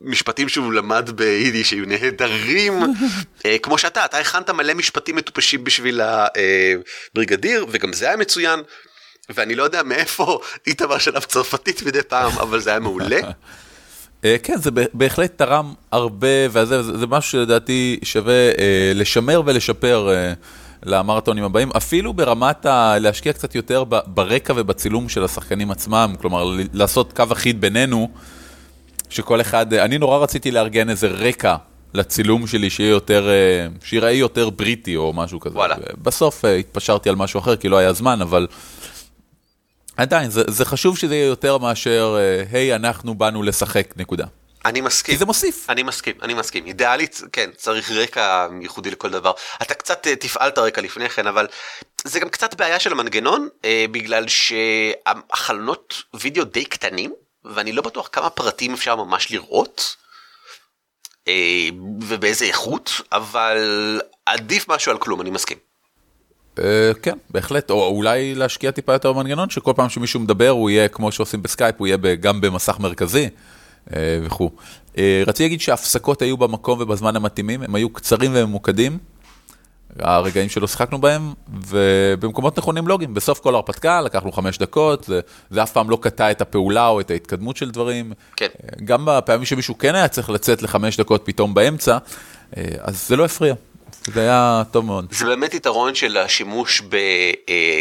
המשפטים 0.00 0.48
שהוא 0.48 0.72
למד 0.72 1.10
ביידיש 1.14 1.70
היו 1.70 1.84
נהדרים 1.86 2.82
אה, 3.46 3.56
כמו 3.58 3.78
שאתה 3.78 4.04
אתה 4.04 4.18
הכנת 4.18 4.50
מלא 4.50 4.74
משפטים 4.74 5.16
מטופשים 5.16 5.64
בשביל 5.64 6.00
הבריגדיר 7.14 7.66
וגם 7.70 7.92
זה 7.92 8.06
היה 8.08 8.16
מצוין. 8.16 8.60
ואני 9.34 9.54
לא 9.54 9.62
יודע 9.62 9.82
מאיפה 9.82 10.40
איתמר 10.66 10.98
שלב 10.98 11.22
צרפתית 11.22 11.82
מדי 11.82 12.02
פעם 12.02 12.32
אבל 12.38 12.60
זה 12.60 12.70
היה 12.70 12.78
מעולה. 12.78 13.20
כן, 14.42 14.56
זה 14.62 14.70
בה- 14.70 14.82
בהחלט 14.94 15.32
תרם 15.38 15.72
הרבה, 15.92 16.26
וזה 16.50 16.82
זה, 16.82 16.98
זה 16.98 17.06
משהו 17.06 17.30
שלדעתי 17.32 18.00
שווה 18.04 18.50
לשמר 18.94 19.42
ולשפר 19.46 20.08
למרתונים 20.82 21.44
הבאים, 21.44 21.70
אפילו 21.76 22.12
ברמת 22.12 22.66
ה... 22.66 22.98
להשקיע 22.98 23.32
קצת 23.32 23.54
יותר 23.54 23.84
ב- 23.88 23.98
ברקע 24.06 24.52
ובצילום 24.56 25.08
של 25.08 25.24
השחקנים 25.24 25.70
עצמם, 25.70 26.14
כלומר 26.20 26.56
לעשות 26.72 27.12
קו 27.12 27.24
אחיד 27.32 27.60
בינינו, 27.60 28.08
שכל 29.10 29.40
אחד, 29.40 29.72
אה, 29.72 29.84
אני 29.84 29.98
נורא 29.98 30.18
רציתי 30.18 30.50
לארגן 30.50 30.90
איזה 30.90 31.08
רקע 31.08 31.56
לצילום 31.94 32.46
שלי, 32.46 32.70
שיהיה 32.70 32.90
יותר, 32.90 33.28
אה, 33.28 33.66
שיראה 33.84 34.10
יותר 34.10 34.50
בריטי 34.50 34.96
או 34.96 35.12
משהו 35.12 35.40
כזה. 35.40 35.56
וואלה. 35.56 35.76
בסוף 36.02 36.44
אה, 36.44 36.56
התפשרתי 36.56 37.08
על 37.08 37.16
משהו 37.16 37.40
אחר, 37.40 37.56
כי 37.56 37.68
לא 37.68 37.78
היה 37.78 37.92
זמן, 37.92 38.22
אבל... 38.22 38.46
עדיין, 39.96 40.30
זה, 40.30 40.42
זה 40.48 40.64
חשוב 40.64 40.98
שזה 40.98 41.14
יהיה 41.14 41.26
יותר 41.26 41.58
מאשר, 41.58 42.16
היי, 42.52 42.74
אנחנו 42.74 43.14
באנו 43.14 43.42
לשחק, 43.42 43.94
נקודה. 43.96 44.26
אני 44.64 44.80
מסכים. 44.80 45.14
כי 45.14 45.18
זה 45.18 45.26
מוסיף. 45.26 45.70
אני 45.70 45.82
מסכים, 45.82 46.14
אני 46.22 46.34
מסכים. 46.34 46.66
אידיאלית, 46.66 47.20
כן, 47.32 47.50
צריך 47.56 47.90
רקע 47.90 48.46
ייחודי 48.60 48.90
לכל 48.90 49.10
דבר. 49.10 49.32
אתה 49.62 49.74
קצת 49.74 50.06
אה, 50.06 50.16
תפעל 50.16 50.48
את 50.48 50.58
הרקע 50.58 50.80
לפני 50.80 51.08
כן, 51.08 51.26
אבל 51.26 51.46
זה 52.04 52.20
גם 52.20 52.28
קצת 52.28 52.54
בעיה 52.54 52.80
של 52.80 52.92
המנגנון, 52.92 53.48
אה, 53.64 53.84
בגלל 53.90 54.24
שהחלונות 54.28 56.02
וידאו 56.14 56.44
די 56.44 56.64
קטנים, 56.64 57.12
ואני 57.44 57.72
לא 57.72 57.82
בטוח 57.82 58.08
כמה 58.12 58.30
פרטים 58.30 58.74
אפשר 58.74 58.96
ממש 58.96 59.30
לראות, 59.30 59.96
אה, 61.28 61.68
ובאיזה 62.00 62.44
איכות, 62.44 63.00
אבל 63.12 63.58
עדיף 64.26 64.68
משהו 64.68 64.92
על 64.92 64.98
כלום, 64.98 65.20
אני 65.20 65.30
מסכים. 65.30 65.58
אה, 66.58 66.92
כן, 67.02 67.18
בהחלט, 67.30 67.70
או 67.70 67.86
אולי 67.86 68.34
להשקיע 68.34 68.70
טיפה 68.70 68.92
יותר 68.92 69.12
במנגנון, 69.12 69.50
שכל 69.50 69.72
פעם 69.76 69.88
שמישהו 69.88 70.20
מדבר 70.20 70.48
הוא 70.48 70.70
יהיה 70.70 70.88
כמו 70.88 71.12
שעושים 71.12 71.42
בסקייפ, 71.42 71.74
הוא 71.78 71.86
יהיה 71.86 71.96
גם 72.20 72.40
במסך 72.40 72.78
מרכזי 72.78 73.28
וכו'. 74.24 74.50
אה, 74.98 75.22
רציתי 75.26 75.42
להגיד 75.42 75.60
שההפסקות 75.60 76.22
היו 76.22 76.36
במקום 76.36 76.80
ובזמן 76.80 77.16
המתאימים, 77.16 77.62
הם 77.62 77.74
היו 77.74 77.90
קצרים 77.90 78.30
וממוקדים, 78.34 78.98
הרגעים 79.98 80.48
שלא 80.48 80.66
שיחקנו 80.66 80.98
בהם, 81.00 81.32
ובמקומות 81.68 82.58
נכונים 82.58 82.88
לוגיים. 82.88 83.14
בסוף 83.14 83.38
כל 83.38 83.54
הרפתקה 83.54 84.00
לקחנו 84.00 84.32
חמש 84.32 84.58
דקות, 84.58 85.04
זה, 85.04 85.20
זה 85.50 85.62
אף 85.62 85.72
פעם 85.72 85.90
לא 85.90 85.98
קטע 86.00 86.30
את 86.30 86.40
הפעולה 86.40 86.86
או 86.86 87.00
את 87.00 87.10
ההתקדמות 87.10 87.56
של 87.56 87.70
דברים. 87.70 88.12
כן. 88.36 88.46
אה, 88.46 88.68
גם 88.84 89.04
בפעמים 89.04 89.44
שמישהו 89.44 89.78
כן 89.78 89.94
היה 89.94 90.08
צריך 90.08 90.30
לצאת 90.30 90.62
לחמש 90.62 90.96
דקות 90.96 91.22
פתאום 91.24 91.54
באמצע, 91.54 91.98
אה, 92.56 92.64
אז 92.80 93.08
זה 93.08 93.16
לא 93.16 93.24
הפריע. 93.24 93.54
זה 94.06 94.20
היה 94.20 94.62
טוב 94.70 94.84
מאוד. 94.84 95.06
זה 95.10 95.26
באמת 95.26 95.54
יתרון 95.54 95.94
של 95.94 96.16
השימוש 96.16 96.82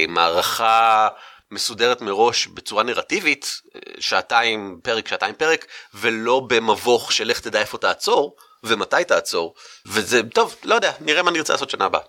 במערכה 0.07 1.07
מסודרת 1.51 2.01
מראש 2.01 2.47
בצורה 2.47 2.83
נרטיבית, 2.83 3.61
אה, 3.75 3.79
שעתיים 3.99 4.79
פרק, 4.83 5.07
שעתיים 5.07 5.35
פרק, 5.35 5.65
ולא 5.93 6.39
במבוך 6.49 7.11
של 7.11 7.27
לך 7.27 7.39
תדע 7.39 7.59
איפה 7.59 7.77
תעצור 7.77 8.35
ומתי 8.63 9.03
תעצור, 9.07 9.53
וזה 9.85 10.21
טוב, 10.33 10.55
לא 10.63 10.75
יודע, 10.75 10.91
נראה 11.01 11.23
מה 11.23 11.31
נרצה 11.31 11.53
לעשות 11.53 11.69
שנה 11.69 11.85
הבאה. 11.85 12.01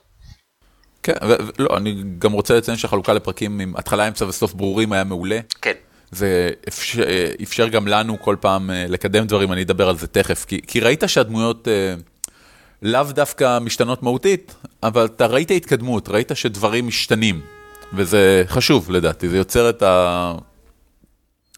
כן, 1.03 1.13
לא, 1.59 1.77
אני 1.77 2.03
גם 2.19 2.33
רוצה 2.33 2.57
לציין 2.57 2.77
שהחלוקה 2.77 3.13
לפרקים 3.13 3.61
עם 3.61 3.77
התחלה, 3.77 4.09
אמצע 4.09 4.25
וסוף 4.25 4.55
ברורים 4.55 4.93
היה 4.93 5.05
מעולה. 5.05 5.41
כן, 5.63 5.73
זה 6.11 6.51
אפשר, 6.69 7.03
אפשר 7.43 7.69
גם 7.69 7.89
לנו 7.89 8.17
כל 8.21 8.37
פעם 8.41 8.71
אה, 8.71 8.87
לקדם 8.89 9.27
דברים, 9.27 9.53
אני 9.53 9.63
אדבר 9.63 9.89
על 9.89 9.99
זה 9.99 10.07
תכף. 10.07 10.45
כי, 10.45 10.61
כי 10.67 10.81
ראית 10.81 11.03
שהדמויות 11.07 11.69
אה, 11.69 11.95
לאו 12.83 13.03
דווקא 13.03 13.59
משתנות 13.59 14.03
מהותית, 14.03 14.55
אבל 14.83 15.05
אתה 15.05 15.27
ראית 15.27 15.51
התקדמות, 15.51 16.09
ראית 16.09 16.31
שדברים 16.35 16.87
משתנים. 16.87 17.41
וזה 17.93 18.45
חשוב 18.47 18.91
לדעתי, 18.91 19.29
זה 19.29 19.37
יוצר 19.37 19.71
את 19.71 19.83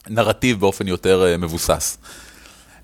הנרטיב 0.08 0.60
באופן 0.60 0.88
יותר 0.88 1.24
אה, 1.26 1.36
מבוסס. 1.36 1.98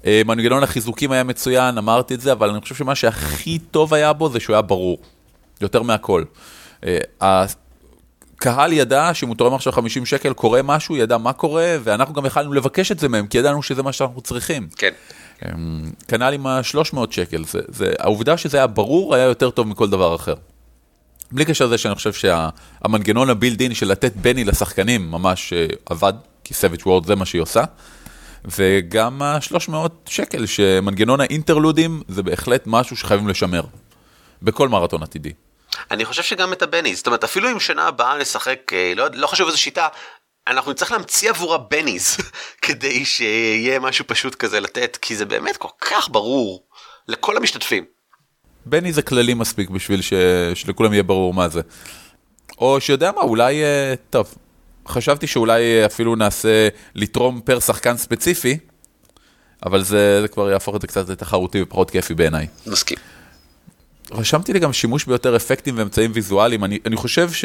אה, 0.07 0.23
מנגנון 0.27 0.63
החיזוקים 0.63 1.13
היה 1.13 1.25
מצוין, 1.25 1.79
אמרתי 1.79 2.15
את 2.15 2.21
זה, 2.21 2.33
אבל 2.33 2.51
אני 2.51 2.61
חושב 2.61 2.75
שמה 2.75 2.95
שהכי 2.95 3.59
טוב 3.59 3.95
היה 3.95 4.13
בו 4.13 4.29
זה 4.29 4.41
שהוא 4.41 4.55
היה 4.55 4.63
ברור, 4.63 4.99
יותר 5.61 5.83
מהכל. 5.83 6.25
אה, 6.87 6.99
הקהל 7.21 8.73
ידע 8.73 9.11
שאם 9.15 9.29
הוא 9.29 9.37
תורם 9.37 9.55
עכשיו 9.55 9.73
50 9.73 10.07
שקל, 10.07 10.33
קורה 10.33 10.63
משהו, 10.63 10.97
ידע 10.97 11.19
מה 11.19 11.33
קורה, 11.33 11.77
ואנחנו 11.85 12.15
גם 12.15 12.27
יכלנו 12.27 12.53
לבקש 12.53 12.93
את 12.93 12.99
זה 12.99 13.09
מהם, 13.09 13.27
כי 13.27 13.39
ידענו 13.39 13.63
שזה 13.63 13.83
מה 13.83 13.93
שאנחנו 13.93 14.21
צריכים. 14.21 14.69
כן. 14.77 14.91
אמ, 15.45 15.91
כנ"ל 16.09 16.33
עם 16.33 16.47
ה-300 16.47 16.99
שקל, 17.11 17.45
זה, 17.45 17.61
זה, 17.69 17.93
העובדה 17.99 18.37
שזה 18.37 18.57
היה 18.57 18.67
ברור 18.67 19.15
היה 19.15 19.25
יותר 19.25 19.51
טוב 19.51 19.69
מכל 19.69 19.91
דבר 19.91 20.15
אחר. 20.15 20.35
בלי 21.33 21.45
קשר 21.45 21.67
לזה 21.67 21.79
שאני 21.79 21.95
חושב 21.95 22.13
שהמנגנון 22.13 23.31
הבילד-אין 23.31 23.75
של 23.75 23.89
לתת 23.89 24.13
בני 24.17 24.45
לשחקנים 24.45 25.11
ממש 25.11 25.53
אה, 25.53 25.67
עבד, 25.87 26.13
כי 26.45 26.55
סביץ' 26.55 26.87
וורד 26.87 27.07
זה 27.07 27.15
מה 27.15 27.27
שהיא 27.27 27.43
עושה. 27.43 27.65
וגם 28.45 29.23
ה-300 29.23 29.75
שקל, 30.07 30.47
שמנגנון 30.47 31.21
האינטרלודים 31.21 32.03
זה 32.09 32.23
בהחלט 32.23 32.63
משהו 32.67 32.97
שחייבים 32.97 33.29
לשמר. 33.29 33.63
בכל 34.43 34.69
מרתון 34.69 35.03
עתידי. 35.03 35.33
אני 35.91 36.05
חושב 36.05 36.23
שגם 36.23 36.53
את 36.53 36.63
הבני, 36.63 36.95
זאת 36.95 37.07
אומרת 37.07 37.25
אפילו 37.25 37.51
אם 37.51 37.61
שנה 37.61 37.87
הבאה 37.87 38.19
נשחק, 38.19 38.73
אה, 38.73 38.93
לא, 38.97 39.07
לא 39.13 39.27
חשוב 39.27 39.47
איזה 39.47 39.59
שיטה, 39.59 39.89
אנחנו 40.47 40.73
נצטרך 40.73 40.93
להמציא 40.93 41.31
עבורה 41.31 41.59
בניז 41.59 42.17
כדי 42.63 43.05
שיהיה 43.05 43.79
משהו 43.79 44.05
פשוט 44.07 44.35
כזה 44.35 44.61
לתת, 44.61 44.99
כי 45.03 45.17
זה 45.17 45.25
באמת 45.25 45.57
כל 45.57 45.69
כך 45.81 46.09
ברור 46.09 46.67
לכל 47.09 47.37
המשתתפים. 47.37 47.98
בני 48.71 48.93
זה 48.93 49.03
כללי 49.03 49.35
מספיק 49.35 49.71
בשביל 49.71 50.01
ש... 50.01 50.13
שלכולם 50.55 50.93
יהיה 50.93 51.03
ברור 51.03 51.35
מה 51.35 51.49
זה. 51.49 51.61
או 52.59 52.81
שיודע 52.81 53.11
מה, 53.17 53.21
אולי, 53.21 53.63
אה, 53.63 53.95
טוב, 54.11 54.35
חשבתי 54.89 55.27
שאולי 55.27 55.63
אה, 55.63 55.87
אפילו 55.87 56.17
נעשה 56.17 56.69
לתרום 56.95 57.41
פר 57.45 57.61
שחקן 57.61 57.97
ספציפי, 57.97 58.59
אבל 59.67 59.83
זה, 59.83 60.19
זה 60.23 60.29
כבר 60.29 60.51
יהפוך 60.51 60.77
את 60.77 60.81
זה 60.81 60.87
קצת 60.87 61.09
לתחרותי 61.09 61.63
ופחות 61.63 61.91
כיפי 61.91 62.15
בעיניי. 62.15 62.47
מסכים. 62.67 62.99
רשמתי 64.13 64.53
לי 64.53 64.59
גם 64.59 64.73
שימוש 64.73 65.05
ביותר 65.05 65.37
אפקטים 65.37 65.79
ואמצעים 65.79 66.11
ויזואליים, 66.15 66.65
אני, 66.65 66.79
אני 66.87 66.97
חושב 66.97 67.33
ש... 67.33 67.45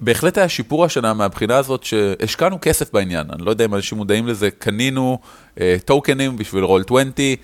בהחלט 0.00 0.38
היה 0.38 0.48
שיפור 0.48 0.84
השנה 0.84 1.14
מהבחינה 1.14 1.56
הזאת 1.56 1.84
שהשקענו 1.84 2.58
כסף 2.60 2.92
בעניין, 2.92 3.26
אני 3.32 3.44
לא 3.44 3.50
יודע 3.50 3.64
אם 3.64 3.74
אנשים 3.74 3.98
מודעים 3.98 4.26
לזה, 4.26 4.50
קנינו 4.50 5.18
אה, 5.60 5.76
טוקנים 5.84 6.36
בשביל 6.36 6.64
רול 6.64 6.82
20 6.86 7.12
אה, 7.18 7.34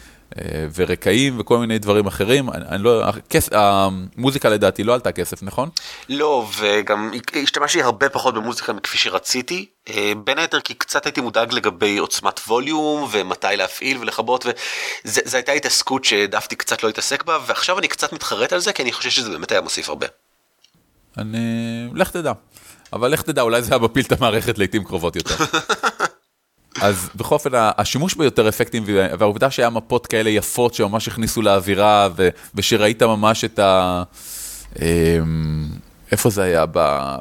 ורקעים 0.74 1.40
וכל 1.40 1.58
מיני 1.58 1.78
דברים 1.78 2.06
אחרים, 2.06 2.50
אני, 2.50 2.64
אני 2.68 2.82
לא, 2.82 3.04
הכס, 3.04 3.48
המוזיקה 3.52 4.48
לדעתי 4.48 4.84
לא 4.84 4.94
עלתה 4.94 5.12
כסף, 5.12 5.42
נכון? 5.42 5.68
לא, 6.08 6.48
וגם 6.58 7.10
השתמשתי 7.42 7.82
הרבה 7.82 8.08
פחות 8.08 8.34
במוזיקה 8.34 8.72
מכפי 8.72 8.98
שרציתי, 8.98 9.66
אה, 9.88 10.12
בין 10.24 10.38
היתר 10.38 10.60
כי 10.60 10.74
קצת 10.74 11.06
הייתי 11.06 11.20
מודאג 11.20 11.52
לגבי 11.52 11.98
עוצמת 11.98 12.40
ווליום 12.48 13.08
ומתי 13.10 13.46
להפעיל 13.56 13.98
ולכבות, 13.98 14.46
וזו 15.04 15.36
הייתה 15.36 15.52
התעסקות 15.52 16.04
שהעדפתי 16.04 16.56
קצת 16.56 16.82
לא 16.82 16.88
להתעסק 16.88 17.24
בה, 17.24 17.38
ועכשיו 17.46 17.78
אני 17.78 17.88
קצת 17.88 18.12
מתחרט 18.12 18.52
על 18.52 18.60
זה, 18.60 18.72
כי 18.72 18.82
אני 18.82 18.92
חושב 18.92 19.10
שזה 19.10 19.30
באמת 19.30 19.52
היה 19.52 19.60
מוסיף 19.60 19.88
הרבה. 19.88 20.06
אני... 21.18 21.38
לך 21.94 22.10
תדע. 22.10 22.32
אבל 22.92 23.08
לך 23.08 23.22
תדע, 23.22 23.42
אולי 23.42 23.62
זה 23.62 23.74
היה 23.74 23.82
מפיל 23.82 24.04
את 24.06 24.12
המערכת 24.12 24.58
לעיתים 24.58 24.84
קרובות 24.84 25.16
יותר. 25.16 25.34
אז 26.80 27.10
בכל 27.14 27.34
אופן, 27.34 27.50
השימוש 27.54 28.14
ביותר 28.14 28.48
אפקטים 28.48 28.82
והעובדה 29.18 29.50
שהיה 29.50 29.70
מפות 29.70 30.06
כאלה 30.06 30.30
יפות 30.30 30.74
שממש 30.74 31.08
הכניסו 31.08 31.42
לאווירה, 31.42 32.08
ו... 32.16 32.28
ושראית 32.54 33.02
ממש 33.02 33.44
את 33.44 33.58
ה... 33.58 34.02
אמ, 34.82 35.68
איפה 36.12 36.30
זה 36.30 36.42
היה? 36.42 36.66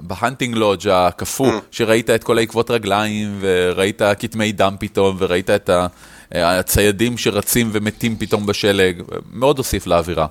בהנטינג 0.02 0.56
לודג' 0.56 0.88
הקפוא, 0.88 1.52
שראית 1.72 2.10
את 2.10 2.24
כל 2.24 2.38
העקבות 2.38 2.72
רגליים, 2.72 3.38
וראית 3.42 4.02
כתמי 4.20 4.52
דם 4.52 4.76
פתאום, 4.80 5.16
וראית 5.20 5.50
את. 5.50 5.70
הציידים 6.32 7.18
שרצים 7.18 7.70
ומתים 7.74 8.16
פתאום 8.18 8.46
בשלג, 8.46 9.02
מאוד 9.32 9.58
הוסיף 9.58 9.88
לאווירה. 9.88 10.28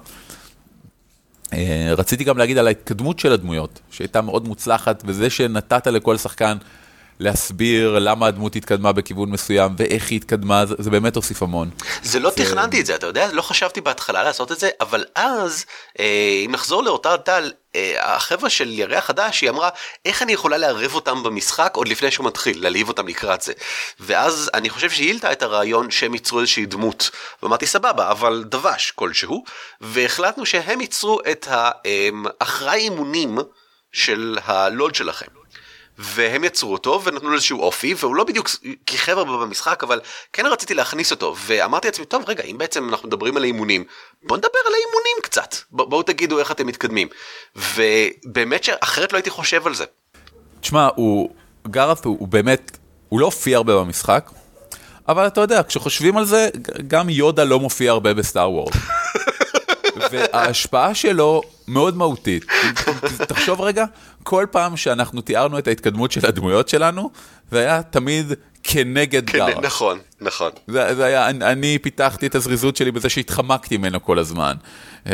רציתי 1.96 2.24
גם 2.24 2.38
להגיד 2.38 2.59
על 2.59 2.66
ההתקדמות 2.66 3.18
של 3.18 3.33
הדמויות, 3.33 3.81
שהייתה 3.90 4.20
מאוד 4.20 4.48
מוצלחת, 4.48 5.02
וזה 5.07 5.31
שנתת 5.31 5.87
לכל 5.87 6.16
שחקן 6.16 6.57
להסביר 7.20 7.98
למה 7.98 8.26
הדמות 8.26 8.57
התקדמה 8.57 8.92
בכיוון 8.92 9.31
מסוים 9.31 9.74
ואיך 9.78 10.11
היא 10.11 10.16
התקדמה, 10.16 10.66
זה, 10.66 10.74
זה 10.78 10.90
באמת 10.90 11.16
הוסיף 11.16 11.42
המון. 11.42 11.70
זה 12.02 12.20
לא 12.20 12.31
תכננתי 12.31 12.81
את 12.81 12.87
זה, 12.87 12.94
אתה 12.94 13.07
יודע, 13.07 13.33
לא 13.33 13.42
חשבתי 13.42 13.81
בהתחלה 13.81 14.22
לעשות 14.22 14.52
את 14.52 14.61
זה, 14.61 14.70
אבל 14.81 15.04
אז, 15.14 15.64
אה, 16.00 16.42
אם 16.46 16.52
נחזור 16.52 16.83
לאותה 16.85 17.16
טל, 17.16 17.52
אה, 17.76 18.14
החבר'ה 18.16 18.50
של 18.50 18.68
ירח 18.72 19.04
חדש, 19.04 19.40
היא 19.40 19.50
אמרה, 19.50 19.68
איך 20.04 20.22
אני 20.22 20.33
יכולה 20.33 20.57
לערב 20.57 20.94
אותם 20.94 21.22
במשחק 21.22 21.72
עוד 21.74 21.88
לפני 21.88 22.11
שהוא 22.11 22.26
מתחיל, 22.26 22.62
להלהיב 22.62 22.88
אותם 22.88 23.09
לקראת 23.09 23.42
זה. 23.42 23.52
ואז 24.00 24.50
אני 24.54 24.70
חושב 24.70 24.90
שהיא 24.90 25.09
העלתה 25.09 25.33
את 25.33 25.42
הרעיון 25.42 25.90
שהם 25.90 26.14
ייצרו 26.14 26.40
איזושהי 26.40 26.66
דמות. 26.66 27.11
ואמרתי, 27.42 27.66
סבבה, 27.66 28.11
אבל 28.11 28.44
דבש 28.46 28.90
כלשהו, 28.90 29.44
והחלטנו 29.81 30.46
שהם 30.46 30.81
ייצרו 30.81 31.20
את 31.31 31.48
האחראי 31.50 32.81
אימונים 32.81 33.38
של 33.92 34.38
הלוד 34.44 34.94
שלכם. 34.94 35.38
והם 35.98 36.44
יצרו 36.44 36.72
אותו 36.72 37.00
ונתנו 37.04 37.28
לו 37.28 37.34
איזשהו 37.34 37.61
אופי 37.61 37.94
והוא 37.98 38.16
לא 38.16 38.24
בדיוק 38.24 38.48
הרבה 39.08 39.37
במשחק 39.37 39.82
אבל 39.82 40.00
כן 40.32 40.46
רציתי 40.46 40.74
להכניס 40.74 41.11
אותו 41.11 41.34
ואמרתי 41.46 41.88
לעצמי 41.88 42.04
טוב 42.04 42.24
רגע 42.26 42.42
אם 42.44 42.58
בעצם 42.58 42.88
אנחנו 42.88 43.08
מדברים 43.08 43.37
על 43.37 43.42
האימונים 43.42 43.84
בוא 44.22 44.37
נדבר 44.37 44.58
על 44.66 44.72
האימונים 44.74 45.16
קצת 45.22 45.54
בואו 45.70 46.02
תגידו 46.02 46.38
איך 46.38 46.50
אתם 46.50 46.66
מתקדמים 46.66 47.08
ובאמת 47.56 48.64
שאחרת 48.64 49.12
לא 49.12 49.18
הייתי 49.18 49.30
חושב 49.30 49.66
על 49.66 49.74
זה. 49.74 49.84
תשמע 50.61 50.88
הוא 50.94 51.30
גארת 51.68 52.04
הוא, 52.04 52.16
הוא 52.20 52.28
באמת 52.28 52.78
הוא 53.08 53.20
לא 53.20 53.24
הופיע 53.24 53.56
הרבה 53.56 53.76
במשחק 53.76 54.30
אבל 55.08 55.26
אתה 55.26 55.40
יודע 55.40 55.62
כשחושבים 55.62 56.16
על 56.16 56.24
זה 56.24 56.48
גם 56.87 57.11
יודה 57.11 57.44
לא 57.44 57.61
מופיע 57.61 57.90
הרבה 57.90 58.14
בסטאר 58.14 58.50
וורד. 58.50 58.72
וההשפעה 60.11 60.94
שלו 60.94 61.42
מאוד 61.68 61.96
מהותית. 61.96 62.44
תחשוב 63.28 63.61
רגע, 63.61 63.85
כל 64.22 64.46
פעם 64.50 64.76
שאנחנו 64.76 65.20
תיארנו 65.20 65.59
את 65.59 65.68
ההתקדמות 65.68 66.12
של 66.12 66.26
הדמויות 66.26 66.68
שלנו, 66.68 67.11
זה 67.50 67.59
היה 67.59 67.83
תמיד 67.83 68.33
כנגד 68.62 69.31
כן, 69.31 69.38
גארש. 69.38 69.64
נכון, 69.64 69.98
נכון. 70.20 70.50
זה, 70.66 70.94
זה 70.94 71.04
היה, 71.04 71.28
אני, 71.28 71.44
אני 71.44 71.78
פיתחתי 71.78 72.26
את 72.26 72.35
הזריזות 72.35 72.76
שלי 72.76 72.90
בזה 72.90 73.09
שהתחמקתי 73.09 73.76
ממנו 73.76 74.02
כל 74.02 74.18
הזמן. 74.18 74.54
אה, 75.07 75.12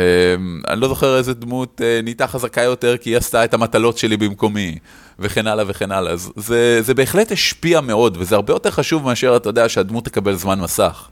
אני 0.67 0.81
לא 0.81 0.87
זוכר 0.87 1.17
איזה 1.17 1.33
דמות 1.33 1.81
אה, 1.83 1.99
נהייתה 2.03 2.27
חזקה 2.27 2.61
יותר 2.61 2.97
כי 2.97 3.09
היא 3.09 3.17
עשתה 3.17 3.43
את 3.43 3.53
המטלות 3.53 3.97
שלי 3.97 4.17
במקומי, 4.17 4.77
וכן 5.19 5.47
הלאה 5.47 5.65
וכן 5.67 5.91
הלאה. 5.91 6.13
אז 6.13 6.31
זה, 6.35 6.81
זה 6.81 6.93
בהחלט 6.93 7.31
השפיע 7.31 7.81
מאוד, 7.81 8.17
וזה 8.19 8.35
הרבה 8.35 8.53
יותר 8.53 8.71
חשוב 8.71 9.03
מאשר, 9.03 9.35
אתה 9.35 9.49
יודע, 9.49 9.69
שהדמות 9.69 10.05
תקבל 10.05 10.35
זמן 10.35 10.59
מסך. 10.59 11.09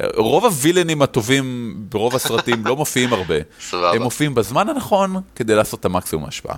אה, 0.00 0.06
רוב 0.16 0.44
הווילנים 0.44 1.02
הטובים 1.02 1.74
ברוב 1.88 2.14
הסרטים 2.16 2.66
לא 2.66 2.76
מופיעים 2.76 3.12
הרבה. 3.12 3.34
סבבה. 3.60 3.92
הם 3.92 4.02
מופיעים 4.02 4.34
בזמן 4.34 4.68
הנכון 4.68 5.20
כדי 5.34 5.54
לעשות 5.54 5.80
את 5.80 5.84
המקסימום 5.84 6.24
השפעה. 6.28 6.56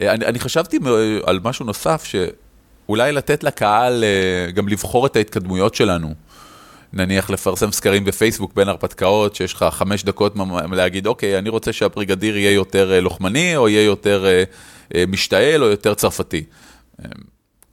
אה, 0.00 0.12
אני, 0.12 0.26
אני 0.26 0.38
חשבתי 0.38 0.78
מ- 0.78 0.86
על 1.26 1.40
משהו 1.44 1.66
נוסף, 1.66 2.04
שאולי 2.04 3.12
לתת 3.12 3.44
לקהל 3.44 4.04
אה, 4.04 4.50
גם 4.50 4.68
לבחור 4.68 5.06
את 5.06 5.16
ההתקדמויות 5.16 5.74
שלנו. 5.74 6.14
נניח 6.92 7.30
לפרסם 7.30 7.72
סקרים 7.72 8.04
בפייסבוק 8.04 8.54
בין 8.54 8.68
הרפתקאות, 8.68 9.34
שיש 9.34 9.54
לך 9.54 9.66
חמש 9.70 10.04
דקות 10.04 10.34
להגיד, 10.72 11.06
אוקיי, 11.06 11.38
אני 11.38 11.48
רוצה 11.48 11.72
שהבריגדיר 11.72 12.36
יהיה 12.36 12.50
יותר 12.50 12.92
אה, 12.92 13.00
לוחמני, 13.00 13.56
או 13.56 13.68
יהיה 13.68 13.84
יותר 13.84 14.26
אה, 14.26 14.44
אה, 14.94 15.04
משתעל, 15.08 15.62
או 15.62 15.68
יותר 15.68 15.94
צרפתי. 15.94 16.44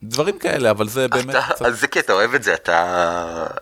דברים 0.04 0.40
כאלה, 0.40 0.72
אבל 0.72 0.88
זה 0.88 1.08
באמת... 1.08 1.36
אתה, 1.36 1.66
אז 1.66 1.80
זה 1.80 1.88
כי 1.88 2.00
אתה 2.00 2.14
אוהב 2.14 2.34
את 2.34 2.44
זה, 2.44 2.54
אתה... 2.54 2.74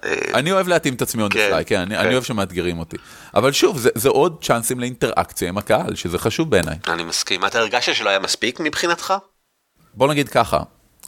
אה, 0.06 0.16
אני 0.34 0.52
אוהב 0.52 0.68
להתאים 0.68 0.94
את 0.94 1.02
עצמי 1.02 1.24
on 1.24 1.30
the 1.30 1.34
כן, 1.34 1.52
fly, 1.54 1.64
כן, 1.64 1.80
אני, 1.80 1.96
כן. 1.96 2.02
אני 2.02 2.14
אוהב 2.14 2.24
שמאתגרים 2.24 2.80
אותי. 2.80 2.98
אבל 3.36 3.52
שוב, 3.52 3.78
זה, 3.78 3.90
זה 3.96 4.10
עוד 4.10 4.44
צ'אנסים 4.44 4.80
לאינטראקציה 4.80 5.50
עם 5.50 5.58
הקהל, 5.58 5.96
שזה 5.96 6.18
חשוב 6.18 6.50
בעיניי. 6.50 6.78
אני 6.88 7.04
מסכים. 7.04 7.46
אתה 7.46 7.60
הרגשת 7.60 7.96
שלא 7.96 8.10
היה 8.10 8.20
מספיק 8.20 8.60
מבחינתך? 8.60 9.14
בוא 9.94 10.08
נגיד 10.08 10.30
ככה, 10.30 10.60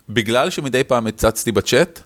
בגלל 0.09 0.49
שמדי 0.49 0.83
פעם 0.83 1.07
הצצתי 1.07 1.51
בצ'אט, 1.51 1.99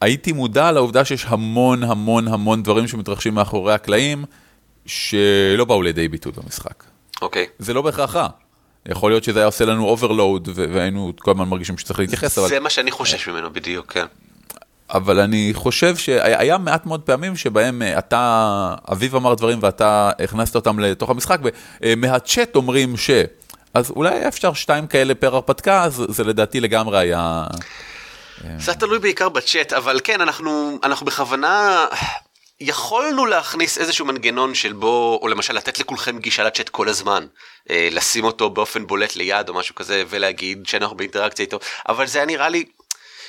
הייתי 0.00 0.32
מודע 0.32 0.72
לעובדה 0.72 1.04
שיש 1.04 1.24
המון 1.28 1.82
המון 1.82 2.28
המון 2.28 2.62
דברים 2.62 2.88
שמתרחשים 2.88 3.34
מאחורי 3.34 3.74
הקלעים, 3.74 4.24
שלא 4.86 5.64
באו 5.64 5.82
לידי 5.82 6.08
ביטוי 6.08 6.32
במשחק. 6.32 6.84
אוקיי. 7.22 7.46
זה 7.58 7.74
לא 7.74 7.82
בהכרח 7.82 8.16
רע. 8.16 8.28
יכול 8.88 9.10
להיות 9.10 9.24
שזה 9.24 9.38
היה 9.38 9.46
עושה 9.46 9.64
לנו 9.64 9.84
overload, 9.88 10.48
והיינו 10.54 11.12
כל 11.18 11.30
הזמן 11.30 11.48
מרגישים 11.48 11.78
שצריך 11.78 11.98
להתייחס, 11.98 12.38
אבל... 12.38 12.48
זה 12.48 12.60
מה 12.60 12.70
שאני 12.70 12.90
חושש 12.90 13.28
ממנו 13.28 13.52
בדיוק, 13.52 13.92
כן. 13.92 14.06
אבל 14.90 15.20
אני 15.20 15.50
חושב 15.54 15.96
שהיה 15.96 16.58
מעט 16.58 16.86
מאוד 16.86 17.00
פעמים 17.00 17.36
שבהם 17.36 17.82
אה, 17.82 17.98
אתה, 17.98 18.74
אביב 18.92 19.16
אמר 19.16 19.34
דברים 19.34 19.58
ואתה 19.62 20.10
הכנסת 20.24 20.54
אותם 20.54 20.78
לתוך 20.78 21.10
המשחק, 21.10 21.38
ומהצ'אט 21.82 22.56
אומרים 22.56 22.96
ש... 22.96 23.10
אז 23.74 23.90
אולי 23.90 24.14
היה 24.14 24.28
אפשר 24.28 24.52
שתיים 24.52 24.86
כאלה 24.86 25.14
פר 25.14 25.34
הרפתקה, 25.34 25.82
אז 25.82 26.02
זה 26.08 26.24
לדעתי 26.24 26.60
לגמרי 26.60 26.98
היה... 26.98 27.44
זה 28.58 28.70
היה 28.70 28.80
תלוי 28.80 28.98
בעיקר 28.98 29.28
בצ'אט, 29.28 29.72
אבל 29.72 30.00
כן, 30.04 30.20
אנחנו, 30.20 30.78
אנחנו 30.82 31.06
בכוונה... 31.06 31.86
יכולנו 32.60 33.26
להכניס 33.26 33.78
איזשהו 33.78 34.06
מנגנון 34.06 34.54
של 34.54 34.72
בו, 34.72 35.18
או 35.22 35.28
למשל 35.28 35.54
לתת 35.54 35.78
לכולכם 35.78 36.18
גישה 36.18 36.44
לצ'אט 36.44 36.68
כל 36.68 36.88
הזמן, 36.88 37.26
אה, 37.70 37.88
לשים 37.92 38.24
אותו 38.24 38.50
באופן 38.50 38.86
בולט 38.86 39.16
ליד 39.16 39.48
או 39.48 39.54
משהו 39.54 39.74
כזה, 39.74 40.04
ולהגיד 40.08 40.66
שאנחנו 40.66 40.96
באינטראקציה 40.96 41.44
איתו, 41.44 41.58
אבל 41.88 42.06
זה 42.06 42.18
היה 42.18 42.26
נראה 42.26 42.48
לי 42.48 42.64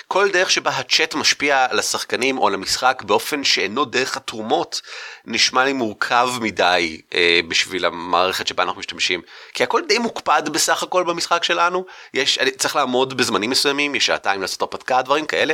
כל 0.08 0.30
דרך 0.32 0.52
שבה 0.52 0.72
הצ'אט 0.72 1.16
משפיע 1.16 1.66
על 1.70 1.80
השחקנים 1.80 2.38
או 2.38 2.48
על 2.48 2.54
המשחק 2.54 3.04
באופן 3.06 3.44
שאינו 3.44 3.86
דרך 3.86 4.18
התרומות, 4.18 4.82
נשמע 5.26 5.66
לי 5.66 5.74
מורכב 5.74 6.30
מדי 6.42 7.02
אה, 7.14 7.40
בשביל 7.48 7.86
המערכת 7.86 8.48
שבה 8.48 8.64
אנחנו 8.64 8.80
משתמשים. 8.80 9.22
כי 9.54 9.64
הכל 9.64 9.82
די 9.88 9.98
מוקפד 9.98 10.50
בסך 10.52 10.84
הכל 10.84 11.04
במשחק 11.04 11.44
שלנו, 11.44 11.86
יש, 12.14 12.40
אני 12.40 12.52
צריך 12.52 12.76
לעמוד 12.76 13.18
בזמנים 13.18 13.50
מסוימים, 13.50 13.96
יש 13.96 14.06
שעתיים 14.06 14.42
לעשות 14.42 14.62
הרפתקה, 14.62 15.02
דברים 15.02 15.26
כאלה, 15.26 15.54